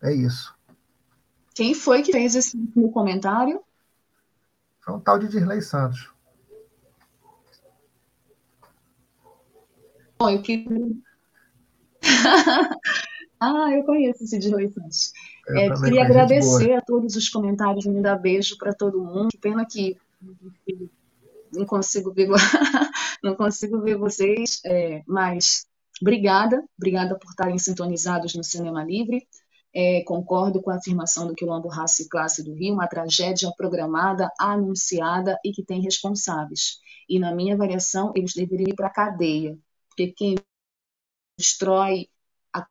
[0.03, 0.55] É isso.
[1.55, 3.63] Quem foi que fez esse último comentário?
[4.81, 6.11] Foi um tal de Dirley Santos.
[10.19, 10.91] Bom, eu queria...
[13.41, 15.13] ah, eu conheço esse Dirley Santos.
[15.47, 19.29] Eu é, queria agradecer a todos os comentários, me dar beijo para todo mundo.
[19.29, 19.99] Que pena que
[21.53, 22.29] não consigo ver,
[23.23, 25.67] não consigo ver vocês, é, mas
[26.01, 29.27] obrigada, obrigada por estarem sintonizados no Cinema Livre.
[29.75, 34.31] É, concordo com a afirmação do Quilombo Raça e Classe do Rio, uma tragédia programada,
[34.39, 36.79] anunciada e que tem responsáveis.
[37.09, 39.59] E, na minha avaliação, eles deveriam ir para a cadeia,
[39.89, 40.37] porque quem
[41.39, 42.09] destrói
[42.53, 42.66] a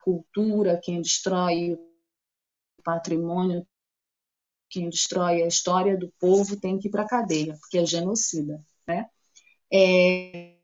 [0.00, 3.66] cultura, quem destrói o patrimônio,
[4.70, 8.64] quem destrói a história do povo tem que ir para a cadeia, porque é genocida.
[8.86, 9.08] Né?
[9.72, 10.54] É,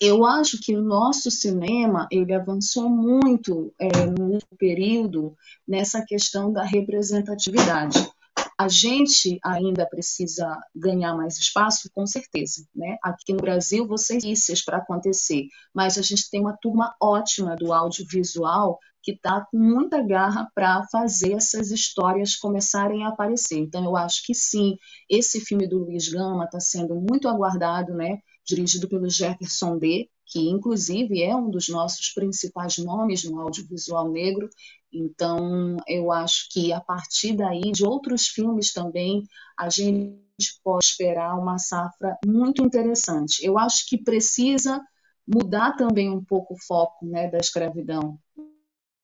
[0.00, 5.36] eu acho que o nosso cinema ele avançou muito é, no período
[5.66, 8.10] nessa questão da representatividade.
[8.58, 12.66] A gente ainda precisa ganhar mais espaço, com certeza.
[12.74, 12.96] Né?
[13.02, 17.72] Aqui no Brasil, vocês disse para acontecer, mas a gente tem uma turma ótima do
[17.72, 23.58] audiovisual que está com muita garra para fazer essas histórias começarem a aparecer.
[23.58, 24.76] Então, eu acho que sim,
[25.10, 28.18] esse filme do Luiz Gama está sendo muito aguardado, né?
[28.44, 34.48] Dirigido pelo Jefferson D., que inclusive é um dos nossos principais nomes no audiovisual negro.
[34.92, 39.24] Então, eu acho que a partir daí, de outros filmes também,
[39.58, 40.22] a gente
[40.64, 43.44] pode esperar uma safra muito interessante.
[43.44, 44.80] Eu acho que precisa
[45.26, 48.18] mudar também um pouco o foco né, da escravidão.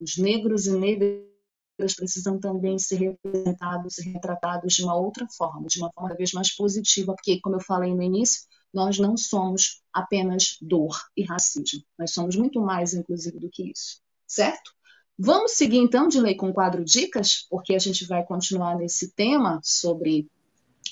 [0.00, 5.78] Os negros e negras precisam também ser representados e retratados de uma outra forma, de
[5.78, 8.42] uma forma cada vez mais positiva, porque, como eu falei no início,
[8.72, 11.82] nós não somos apenas dor e racismo.
[11.98, 14.72] Nós somos muito mais, inclusive, do que isso, certo?
[15.18, 19.60] Vamos seguir então, de lei com quadro Dicas, porque a gente vai continuar nesse tema
[19.64, 20.30] sobre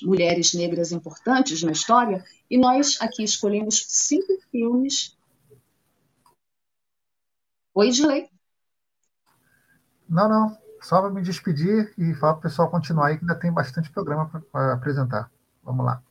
[0.01, 5.17] mulheres negras importantes na história, e nós aqui escolhemos cinco filmes.
[7.73, 8.29] Oi, Dilei.
[10.09, 10.57] Não, não.
[10.81, 13.89] Só para me despedir e falar para o pessoal continuar aí, que ainda tem bastante
[13.91, 15.31] programa para apresentar.
[15.63, 16.01] Vamos lá.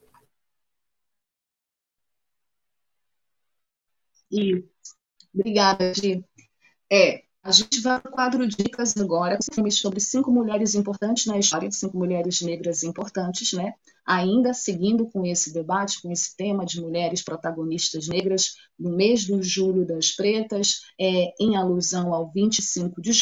[4.30, 4.64] E
[5.34, 6.24] obrigada, Gi.
[6.90, 9.38] É, a gente vai para o quadro Dicas agora,
[9.70, 13.72] sobre cinco mulheres importantes na história, cinco mulheres negras importantes, né?
[14.04, 19.40] Ainda seguindo com esse debate, com esse tema de mulheres protagonistas negras, no mês do
[19.42, 23.12] Julho das Pretas, é, em alusão ao 25 de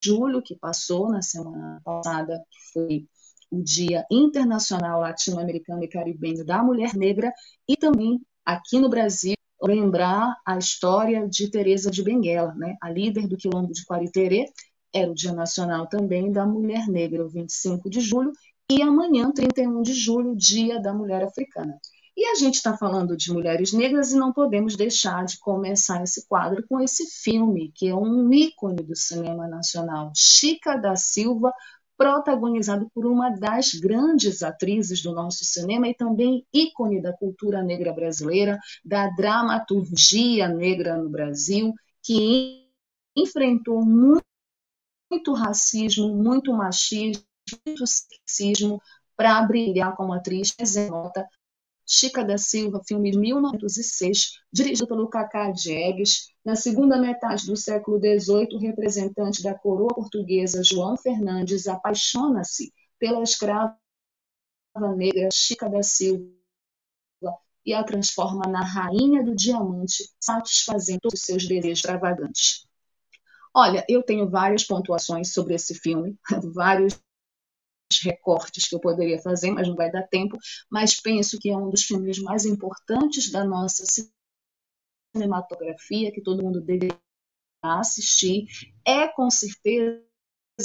[0.00, 2.40] julho, que passou na semana passada,
[2.72, 3.08] foi
[3.50, 7.32] o Dia Internacional Latino-Americano e Caribenho da Mulher Negra,
[7.66, 12.76] e também aqui no Brasil, lembrar a história de Teresa de Benguela, né?
[12.82, 14.46] a líder do quilombo de Quariterê,
[14.94, 18.32] era o Dia Nacional também da Mulher Negra, o 25 de julho,
[18.70, 21.78] e amanhã, 31 de julho, Dia da Mulher Africana.
[22.16, 26.26] E a gente está falando de mulheres negras e não podemos deixar de começar esse
[26.26, 31.52] quadro com esse filme, que é um ícone do cinema nacional, Chica da Silva,
[31.98, 37.92] protagonizado por uma das grandes atrizes do nosso cinema e também ícone da cultura negra
[37.92, 42.70] brasileira, da dramaturgia negra no Brasil, que
[43.16, 44.24] enfrentou muito,
[45.10, 47.24] muito racismo, muito machismo,
[47.66, 48.80] muito sexismo
[49.16, 50.54] para brilhar como atriz.
[50.88, 51.28] Nota
[51.90, 56.28] Chica da Silva, filme de 1906, dirigido pelo Cacá Diegues.
[56.44, 63.22] Na segunda metade do século XVIII, o representante da coroa portuguesa João Fernandes apaixona-se pela
[63.22, 63.74] escrava
[64.96, 66.28] negra Chica da Silva
[67.64, 72.66] e a transforma na rainha do diamante, satisfazendo todos os seus desejos extravagantes.
[73.54, 76.18] Olha, eu tenho várias pontuações sobre esse filme,
[76.54, 77.00] vários
[78.02, 80.38] recortes que eu poderia fazer, mas não vai dar tempo.
[80.70, 83.84] Mas penso que é um dos filmes mais importantes da nossa
[85.14, 86.96] cinematografia, que todo mundo deveria
[87.62, 88.46] assistir.
[88.86, 90.02] É, com certeza,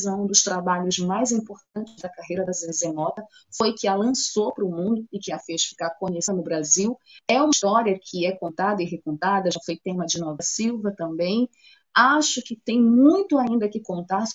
[0.08, 3.24] um dos trabalhos mais importantes da carreira da Zezé Mota,
[3.56, 6.98] foi que a lançou para o mundo e que a fez ficar conhecida no Brasil.
[7.28, 11.50] É uma história que é contada e recontada, já foi tema de Nova Silva também.
[11.96, 14.26] Acho que tem muito ainda que contar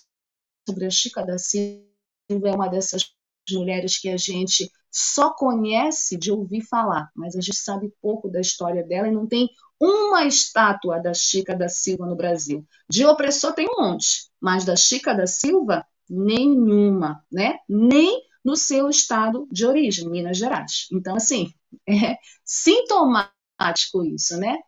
[0.69, 1.88] sobre a Chica da Silva
[2.31, 3.15] é uma dessas
[3.51, 8.41] mulheres que a gente só conhece de ouvir falar, mas a gente sabe pouco da
[8.41, 9.49] história dela e não tem
[9.81, 12.67] uma estátua da Chica da Silva no Brasil.
[12.89, 17.59] De opressor tem um monte, mas da Chica da Silva, nenhuma, né?
[17.69, 20.87] Nem no seu estado de origem, Minas Gerais.
[20.93, 21.53] Então, assim,
[21.89, 24.59] é sintomático isso, né?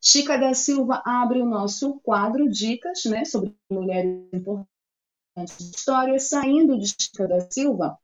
[0.00, 4.79] Chica da Silva abre o nosso quadro Dicas, né, sobre mulheres importantes
[5.36, 7.96] história, saindo de Chica da Silva,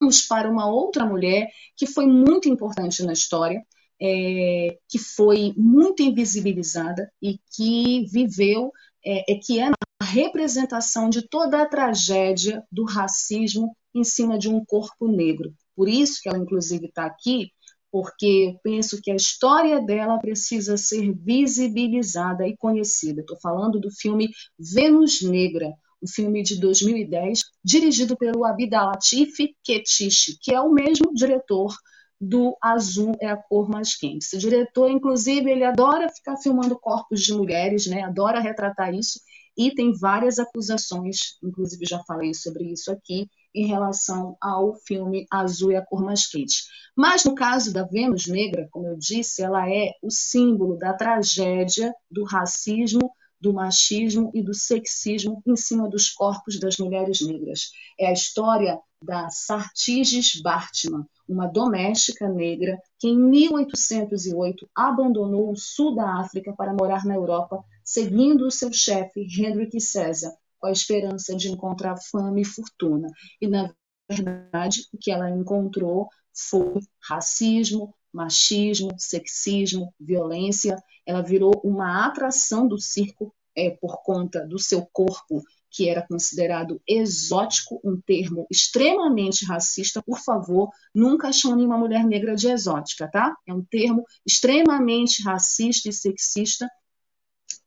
[0.00, 3.62] vamos para uma outra mulher que foi muito importante na história,
[4.00, 8.72] é, que foi muito invisibilizada e que viveu,
[9.04, 14.48] é, é, que é a representação de toda a tragédia do racismo em cima de
[14.48, 15.52] um corpo negro.
[15.76, 17.50] Por isso que ela, inclusive, está aqui,
[17.92, 23.20] porque eu penso que a história dela precisa ser visibilizada e conhecida.
[23.20, 30.54] Estou falando do filme Vênus Negra, um filme de 2010, dirigido pelo Abdalatif Ketish, que
[30.54, 31.74] é o mesmo diretor
[32.20, 34.24] do Azul é a cor mais quente.
[34.24, 38.02] Esse diretor, inclusive, ele adora ficar filmando corpos de mulheres, né?
[38.02, 39.20] adora retratar isso,
[39.56, 45.72] e tem várias acusações, inclusive já falei sobre isso aqui, em relação ao filme Azul
[45.72, 46.64] é a cor mais quente.
[46.96, 51.92] Mas no caso da Vênus Negra, como eu disse, ela é o símbolo da tragédia
[52.10, 53.10] do racismo
[53.40, 57.70] do machismo e do sexismo em cima dos corpos das mulheres negras.
[57.98, 65.94] É a história da Sartiges Bartman, uma doméstica negra que em 1808 abandonou o sul
[65.94, 71.34] da África para morar na Europa, seguindo o seu chefe Hendrik César, com a esperança
[71.34, 73.08] de encontrar fama e fortuna.
[73.40, 73.72] E na
[74.10, 80.82] verdade, o que ela encontrou foi racismo, machismo, sexismo, violência.
[81.06, 86.80] Ela virou uma atração do circo é, por conta do seu corpo, que era considerado
[86.86, 90.02] exótico, um termo extremamente racista.
[90.02, 93.36] Por favor, nunca chame uma mulher negra de exótica, tá?
[93.46, 96.68] É um termo extremamente racista e sexista.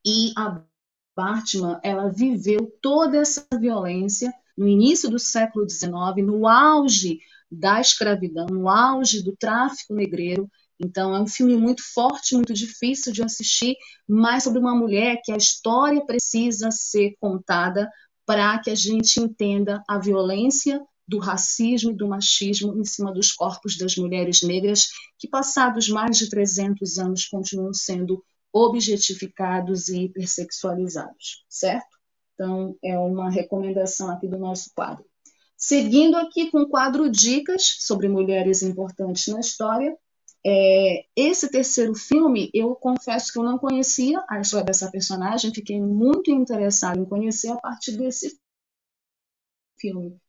[0.05, 0.61] E a
[1.15, 5.91] Bartman, ela viveu toda essa violência no início do século XIX,
[6.25, 7.19] no auge
[7.53, 10.49] da escravidão, no auge do tráfico negreiro.
[10.79, 13.75] Então, é um filme muito forte, muito difícil de assistir,
[14.07, 17.89] mas sobre uma mulher que a história precisa ser contada
[18.25, 23.31] para que a gente entenda a violência do racismo e do machismo em cima dos
[23.31, 24.87] corpos das mulheres negras,
[25.19, 31.97] que passados mais de 300 anos continuam sendo objetificados e hipersexualizados, certo?
[32.33, 35.05] Então, é uma recomendação aqui do nosso quadro.
[35.65, 39.97] Seguindo aqui com o quadro Dicas sobre mulheres importantes na história,
[40.45, 45.79] é, esse terceiro filme, eu confesso que eu não conhecia a história dessa personagem, fiquei
[45.79, 48.37] muito interessada em conhecer a partir desse
[49.79, 50.19] filme.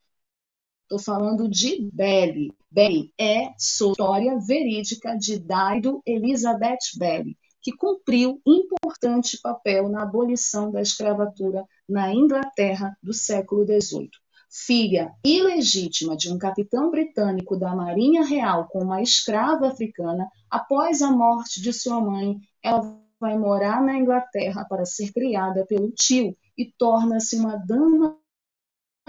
[0.83, 2.53] Estou falando de Belly.
[2.71, 10.81] Belly é história verídica de Daido Elizabeth Belly, que cumpriu importante papel na abolição da
[10.81, 14.24] escravatura na Inglaterra do século XVIII.
[14.57, 21.11] Filha ilegítima de um capitão britânico da Marinha Real com uma escrava africana, após a
[21.11, 26.73] morte de sua mãe, ela vai morar na Inglaterra para ser criada pelo tio e
[26.79, 28.17] torna-se uma dama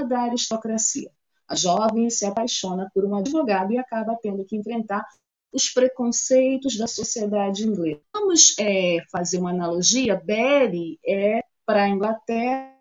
[0.10, 1.12] da aristocracia.
[1.48, 5.06] A jovem se apaixona por um advogado e acaba tendo que enfrentar
[5.54, 8.02] os preconceitos da sociedade inglesa.
[8.12, 10.20] Vamos é, fazer uma analogia?
[10.20, 12.74] Belly é para a Inglaterra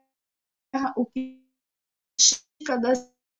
[0.97, 1.44] o que
[2.65, 2.93] da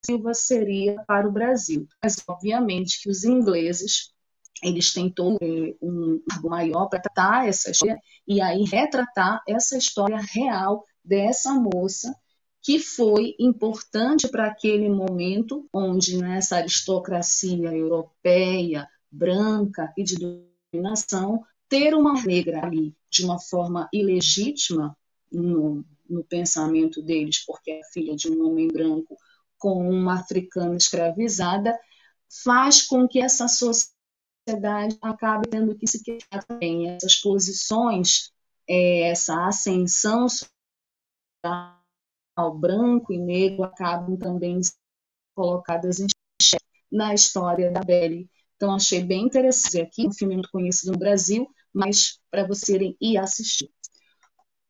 [0.05, 1.87] Silva seria para o Brasil.
[2.03, 4.15] Mas, obviamente, que os ingleses
[4.63, 10.85] eles é, um cargo maior para tratar essa história e aí retratar essa história real
[11.05, 12.15] dessa moça
[12.63, 20.17] que foi importante para aquele momento onde nessa aristocracia europeia, branca e de
[20.73, 24.97] dominação, ter uma negra ali de uma forma ilegítima
[25.31, 29.17] no, no pensamento deles, porque é filha de um homem branco
[29.59, 31.79] com uma africana escravizada,
[32.45, 38.33] faz com que essa sociedade acabe tendo que se questionar também essas posições,
[38.69, 40.27] é, essa ascensão
[42.37, 44.61] ao branco e negro acabam também
[45.35, 46.07] colocadas em
[46.41, 48.29] xeque na história da Belle.
[48.57, 52.97] Então, achei bem interessante aqui, um filme muito conhecido no Brasil, mas para vocês irem
[53.01, 53.74] e assistir.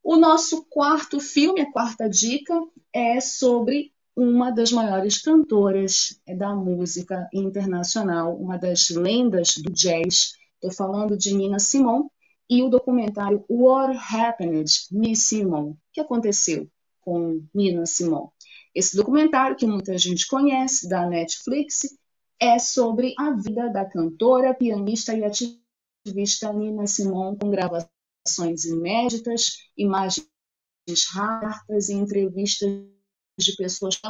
[0.05, 2.61] O nosso quarto filme, a quarta dica,
[2.93, 10.35] é sobre uma das maiores cantoras da música internacional, uma das lendas do jazz.
[10.57, 12.11] Estou falando de Nina Simone
[12.51, 15.75] e o documentário What Happened, Miss Simone?
[15.91, 16.69] Que aconteceu?
[17.01, 18.29] com Nina Simone.
[18.75, 21.97] Esse documentário, que muita gente conhece, da Netflix,
[22.39, 27.94] é sobre a vida da cantora, pianista e ativista Nina Simone, com gravações
[28.65, 30.27] inéditas, imagens
[31.13, 32.69] raras e entrevistas
[33.39, 34.01] de pessoas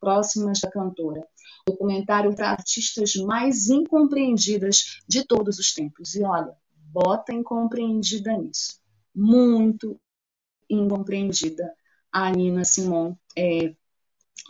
[0.00, 1.26] próximas da cantora.
[1.66, 6.14] Documentário para artistas mais incompreendidas de todos os tempos.
[6.14, 6.54] E olha,
[6.92, 8.80] bota incompreendida nisso.
[9.14, 10.00] Muito
[10.68, 11.72] incompreendida
[12.12, 13.74] a Nina Simon, é,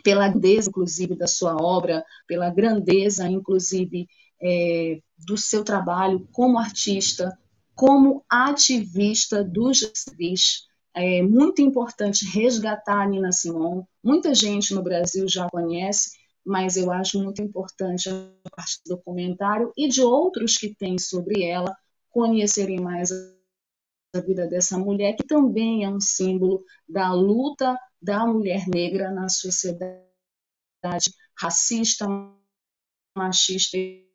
[0.03, 4.09] pela grandeza, inclusive, da sua obra, pela grandeza, inclusive,
[4.43, 7.37] é, do seu trabalho como artista,
[7.81, 10.67] como ativista dos civis.
[10.93, 13.85] É muito importante resgatar a Nina Simon.
[14.05, 16.11] Muita gente no Brasil já conhece,
[16.45, 21.43] mas eu acho muito importante a partir do documentário e de outros que têm sobre
[21.43, 21.75] ela
[22.11, 28.69] conhecerem mais a vida dessa mulher, que também é um símbolo da luta da mulher
[28.69, 30.05] negra na sociedade
[31.35, 32.07] racista,
[33.17, 34.07] machista e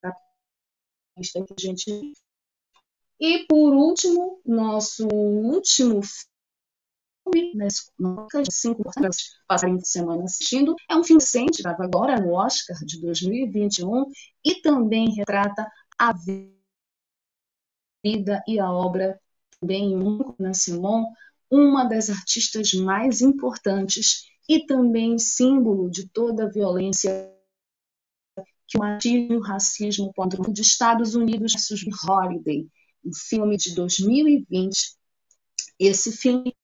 [0.00, 2.23] capitalista que a gente vive.
[3.20, 7.90] E, por último, nosso último filme, nesse
[8.50, 8.82] cinco
[9.46, 14.10] passarem de semana assistindo, é um filme recente, estava agora no Oscar de 2021,
[14.44, 15.66] e também retrata
[15.98, 16.52] a vida
[18.46, 19.18] e a obra
[19.58, 21.06] também Nina Simon,
[21.50, 27.32] uma das artistas mais importantes e também símbolo de toda a violência
[28.66, 32.68] que o machismo e o racismo contra os Estados Unidos versus Holiday,
[33.04, 34.96] um filme de 2020.
[35.78, 36.54] Esse filme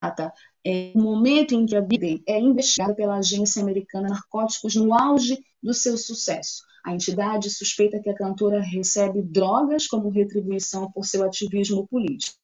[0.00, 0.32] trata
[0.64, 5.38] é, o momento em que a Biden é investigada pela agência americana narcóticos no auge
[5.62, 6.62] do seu sucesso.
[6.84, 12.36] A entidade suspeita que a cantora recebe drogas como retribuição por seu ativismo político.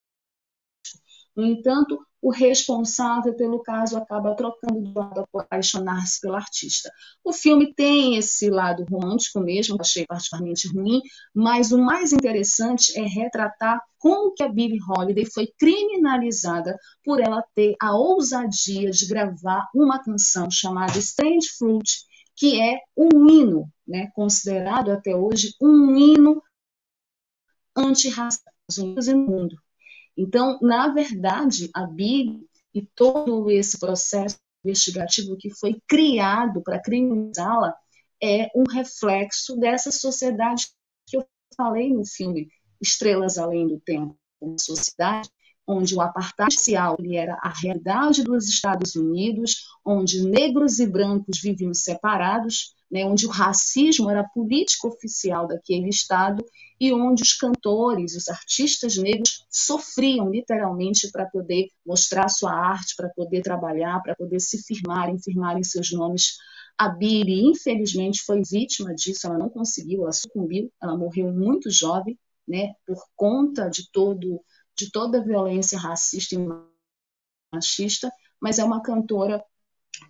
[1.37, 6.91] No entanto, o responsável pelo caso acaba trocando de lado apaixonar-se pelo artista.
[7.23, 11.03] O filme tem esse lado romântico mesmo, achei particularmente ruim,
[11.35, 17.45] mas o mais interessante é retratar como que a Billie Holiday foi criminalizada por ela
[17.55, 24.11] ter a ousadia de gravar uma canção chamada Strange Fruit, que é um hino, né,
[24.15, 26.43] considerado até hoje um hino
[27.77, 28.51] antirracista
[29.13, 29.64] no mundo.
[30.17, 32.41] Então, na verdade, a Bíblia
[32.73, 37.75] e todo esse processo investigativo que foi criado para criminalizá-la
[38.23, 40.69] é um reflexo dessa sociedade
[41.07, 42.49] que eu falei no filme
[42.81, 45.29] Estrelas Além do Tempo, uma sociedade
[45.67, 51.73] onde o apartheid racial era a realidade dos Estados Unidos, onde negros e brancos viviam
[51.73, 56.45] separados, né, onde o racismo era a política oficial daquele Estado
[56.79, 63.09] e onde os cantores, os artistas negros sofriam literalmente para poder mostrar sua arte, para
[63.09, 66.37] poder trabalhar, para poder se firmarem, firmarem seus nomes.
[66.79, 72.17] A Billy, infelizmente, foi vítima disso, ela não conseguiu, ela sucumbiu, ela morreu muito jovem,
[72.47, 74.41] né, por conta de todo
[74.77, 76.39] de toda a violência racista e
[77.53, 79.43] machista, mas é uma cantora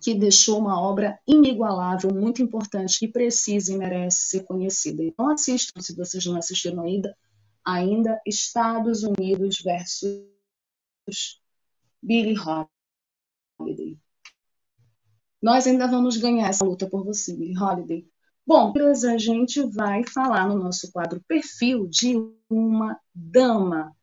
[0.01, 5.03] que deixou uma obra inigualável, muito importante, que precisa e merece ser conhecida.
[5.03, 7.15] Então assistam, se vocês não assistiram ainda,
[7.63, 10.25] ainda Estados Unidos versus
[12.01, 13.97] Billie Holiday.
[15.41, 18.07] Nós ainda vamos ganhar essa luta por você, Billie Holiday.
[18.47, 22.15] Bom, a gente vai falar no nosso quadro perfil de
[22.49, 23.95] uma dama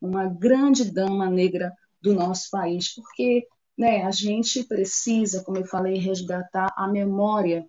[0.00, 3.46] uma grande dama negra do nosso país, porque
[3.80, 7.66] né, a gente precisa, como eu falei, resgatar a memória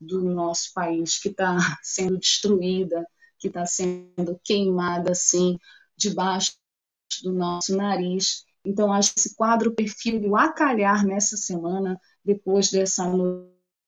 [0.00, 3.06] do nosso país que está sendo destruída,
[3.38, 5.58] que está sendo queimada assim
[5.94, 6.54] debaixo
[7.22, 8.46] do nosso nariz.
[8.64, 13.04] Então, acho que esse quadro perfil do acalhar nessa semana, depois dessa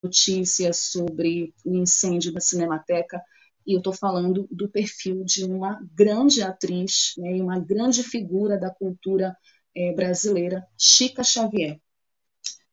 [0.04, 3.18] notícia sobre o incêndio da Cinemateca,
[3.66, 8.70] e eu estou falando do perfil de uma grande atriz né, uma grande figura da
[8.70, 9.34] cultura
[9.76, 11.78] é, brasileira, Chica Xavier.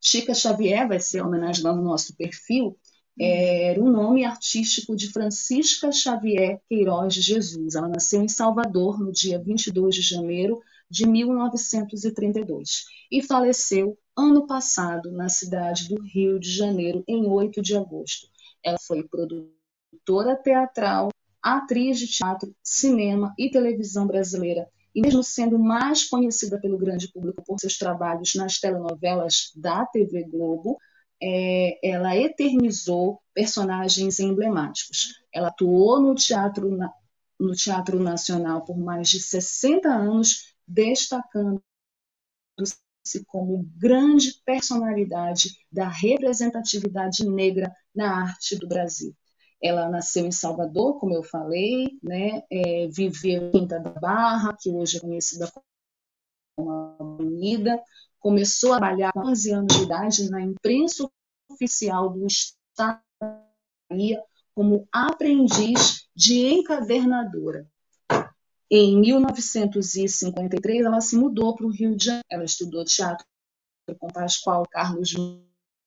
[0.00, 2.76] Chica Xavier vai ser homenageada no nosso perfil,
[3.18, 7.76] era o nome artístico de Francisca Xavier Queiroz de Jesus.
[7.76, 15.12] Ela nasceu em Salvador no dia 22 de janeiro de 1932 e faleceu ano passado
[15.12, 18.26] na cidade do Rio de Janeiro, em 8 de agosto.
[18.62, 26.04] Ela foi produtora teatral, atriz de teatro, cinema e televisão brasileira, e mesmo sendo mais
[26.04, 30.78] conhecida pelo grande público por seus trabalhos nas telenovelas da TV Globo,
[31.20, 35.20] é, ela eternizou personagens emblemáticos.
[35.32, 36.70] Ela atuou no teatro,
[37.40, 41.62] no teatro Nacional por mais de 60 anos, destacando-se
[43.26, 49.14] como grande personalidade da representatividade negra na arte do Brasil.
[49.64, 52.42] Ela nasceu em Salvador, como eu falei, né?
[52.50, 55.50] É, viveu em Quinta da Barra, que hoje é conhecida
[56.54, 57.82] como Avenida.
[58.20, 61.08] Começou a trabalhar com 11 anos de idade na imprensa
[61.50, 63.00] oficial do Estado
[64.54, 67.66] como aprendiz de encadernadora.
[68.70, 72.26] Em 1953, ela se mudou para o Rio de Janeiro.
[72.30, 73.24] Ela estudou teatro
[73.98, 75.14] com Pascoal Carlos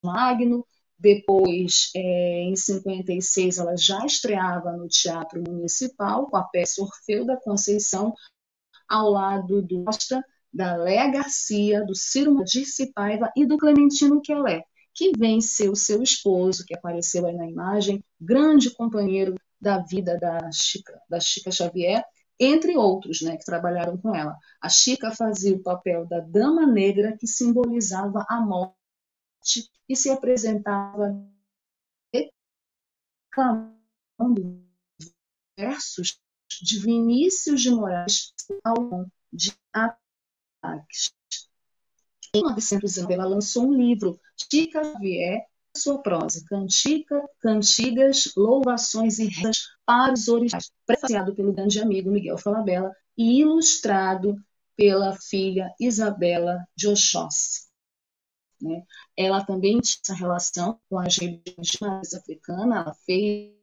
[0.03, 0.65] Magno,
[0.99, 7.37] depois, é, em 56, ela já estreava no Teatro Municipal com a peça Orfeu da
[7.37, 8.13] Conceição,
[8.89, 14.63] ao lado do Costa, da Léa Garcia, do Ciro Dirce Paiva e do Clementino Quelé,
[14.93, 15.11] que
[15.69, 21.19] o seu esposo, que apareceu aí na imagem, grande companheiro da vida da Chica, da
[21.19, 22.03] Chica Xavier,
[22.39, 24.35] entre outros né, que trabalharam com ela.
[24.61, 28.77] A Chica fazia o papel da dama negra que simbolizava a morte
[29.87, 31.15] e se apresentava
[32.11, 33.77] declamando
[35.57, 36.19] versos
[36.61, 38.33] de Vinícius de Moraes
[38.63, 41.13] ao de ataques.
[42.33, 45.45] Em 1909, ela lançou um livro, Chica Xavier,
[45.75, 52.37] sua prosa, cantica, cantigas, louvações e rezas para os originais, prefaciado pelo grande amigo Miguel
[52.37, 54.35] Falabella e ilustrado
[54.75, 57.66] pela filha Isabela de Oxóssi.
[58.61, 58.83] Né?
[59.15, 63.53] Ela também tinha essa relação com as religiões africanas, ela fez,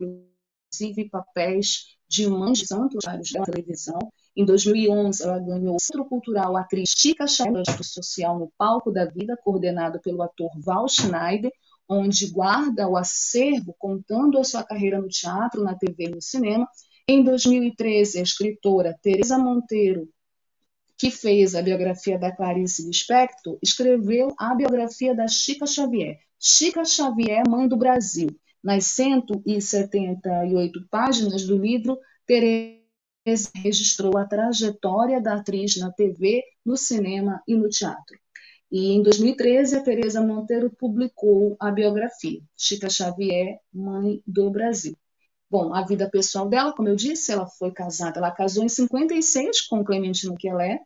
[0.00, 3.98] inclusive, papéis de mãe de santos da televisão.
[4.36, 9.38] Em 2011, ela ganhou o Centro Cultural Atriz Chica Xavier Social no Palco da Vida,
[9.42, 11.52] coordenado pelo ator Val Schneider,
[11.88, 16.66] onde guarda o acervo contando a sua carreira no teatro, na TV e no cinema.
[17.06, 20.08] Em 2013, a escritora Teresa Monteiro
[21.04, 26.18] que fez a biografia da Clarice Lispector, escreveu a biografia da Chica Xavier.
[26.40, 28.30] Chica Xavier, mãe do Brasil.
[28.62, 37.42] Nas 178 páginas do livro, Teresa registrou a trajetória da atriz na TV, no cinema
[37.46, 38.18] e no teatro.
[38.72, 44.96] E em 2013, a Teresa Monteiro publicou a biografia Chica Xavier, Mãe do Brasil.
[45.50, 49.60] Bom, a vida pessoal dela, como eu disse, ela foi casada, ela casou em 56
[49.68, 50.80] com Clementino Quelé,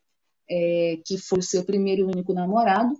[0.50, 2.94] é, que foi seu primeiro e único namorado.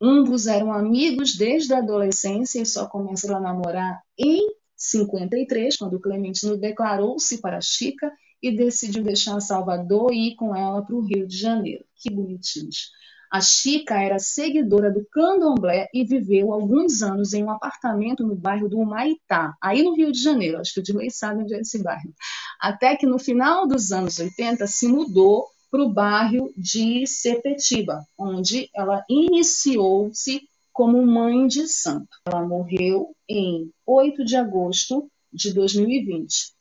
[0.00, 6.56] Ambos eram amigos desde a adolescência e só começaram a namorar em 53, quando Clementino
[6.56, 11.36] declarou-se para Chica e decidiu deixar Salvador e ir com ela para o Rio de
[11.36, 11.84] Janeiro.
[11.96, 12.90] Que bonitinhos.
[13.32, 18.68] A Chica era seguidora do candomblé e viveu alguns anos em um apartamento no bairro
[18.68, 20.58] do Humaitá, aí no Rio de Janeiro.
[20.58, 22.14] Acho que o Dilei sabe onde é esse bairro.
[22.60, 28.70] Até que no final dos anos 80 se mudou para o bairro de Sepetiba, onde
[28.74, 32.08] ela iniciou-se como mãe de santo.
[32.24, 36.54] Ela morreu em 8 de agosto de 2020,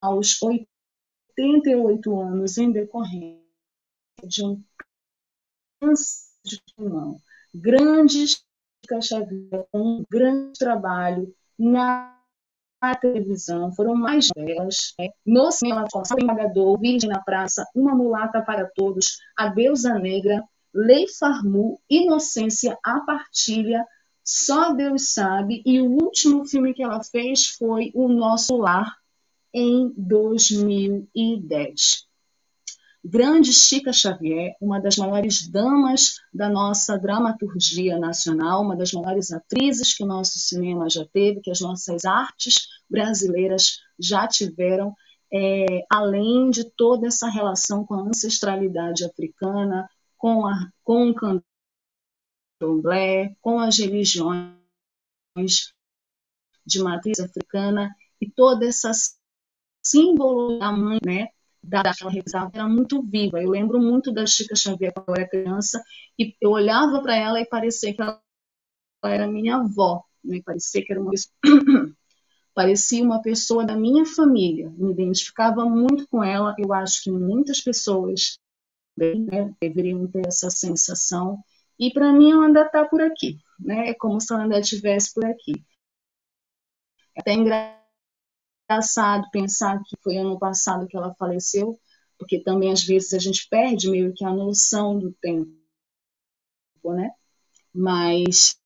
[0.00, 3.44] aos 88 anos, em decorrência
[4.24, 4.62] de um
[6.42, 7.20] de pulmão.
[7.54, 8.42] Grandes
[9.02, 12.15] Xavier, um grande trabalho na
[13.00, 14.94] televisão, foram mais belas.
[14.98, 15.08] Né?
[15.24, 15.86] No cinema,
[16.26, 23.00] Pagador, Virgem na Praça, Uma Mulata para Todos, A Deusa Negra, Lei Farmu, Inocência, A
[23.00, 23.84] Partilha,
[24.22, 28.94] Só Deus Sabe, e o último filme que ela fez foi O Nosso Lar,
[29.52, 32.05] em 2010
[33.06, 39.94] grande Chica Xavier, uma das maiores damas da nossa dramaturgia nacional, uma das maiores atrizes
[39.94, 44.92] que o nosso cinema já teve, que as nossas artes brasileiras já tiveram,
[45.32, 51.14] é, além de toda essa relação com a ancestralidade africana, com, a, com o
[52.60, 54.52] candomblé, com as religiões
[56.66, 58.90] de matriz africana e toda essa
[59.84, 60.58] símbolo
[61.66, 63.42] da daquela revisão era muito viva.
[63.42, 65.82] Eu lembro muito da Chica Xavier quando eu era criança
[66.18, 68.20] e eu olhava para ela e parecia que ela
[69.04, 70.40] era minha avó, né?
[70.44, 71.12] parecia que era uma
[72.54, 74.70] parecia uma pessoa da minha família.
[74.76, 76.54] Me identificava muito com ela.
[76.58, 78.38] Eu acho que muitas pessoas
[78.96, 81.38] né, deveriam ter essa sensação.
[81.78, 83.90] E para mim ela ainda está por aqui, né?
[83.90, 85.52] É como se ela ainda estivesse por aqui.
[87.14, 87.85] É até engraçado
[88.68, 91.78] engraçado pensar que foi ano passado que ela faleceu,
[92.18, 95.52] porque também às vezes a gente perde meio que a noção do tempo,
[96.84, 97.10] né?
[97.72, 98.58] Mas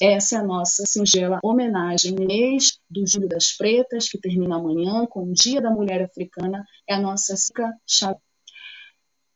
[0.00, 5.24] essa é a nossa singela homenagem mês do Júlio das Pretas, que termina amanhã com
[5.24, 8.20] o Dia da Mulher Africana, é a nossa Chica Xavier.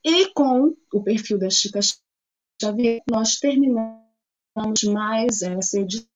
[0.04, 1.80] E com o perfil da Chica
[2.60, 4.04] Xavier, nós terminamos
[4.92, 6.06] mais essa edição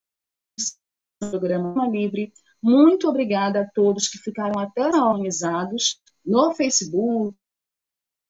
[1.23, 2.33] do programa Livre
[2.65, 7.37] muito obrigada a todos que ficaram até organizados no Facebook,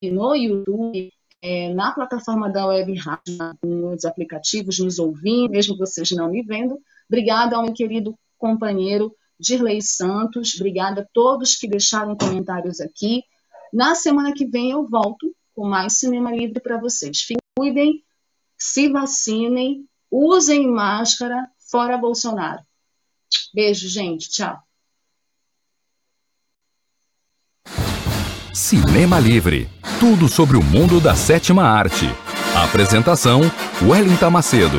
[0.02, 6.28] no YouTube, é, na plataforma da Web Rádio, nos aplicativos, nos ouvindo, mesmo vocês não
[6.32, 6.80] me vendo.
[7.08, 13.22] Obrigada ao meu querido companheiro Dirley Santos, obrigada a todos que deixaram comentários aqui.
[13.72, 17.20] Na semana que vem eu volto com mais Cinema Livre para vocês.
[17.20, 18.02] Fiquem, cuidem,
[18.58, 22.64] se vacinem, usem máscara, fora Bolsonaro.
[23.54, 24.28] Beijo, gente.
[24.30, 24.56] Tchau.
[28.52, 29.68] Cinema Livre.
[29.98, 32.06] Tudo sobre o mundo da sétima arte.
[32.54, 33.40] Apresentação:
[33.82, 34.78] Wellington Macedo.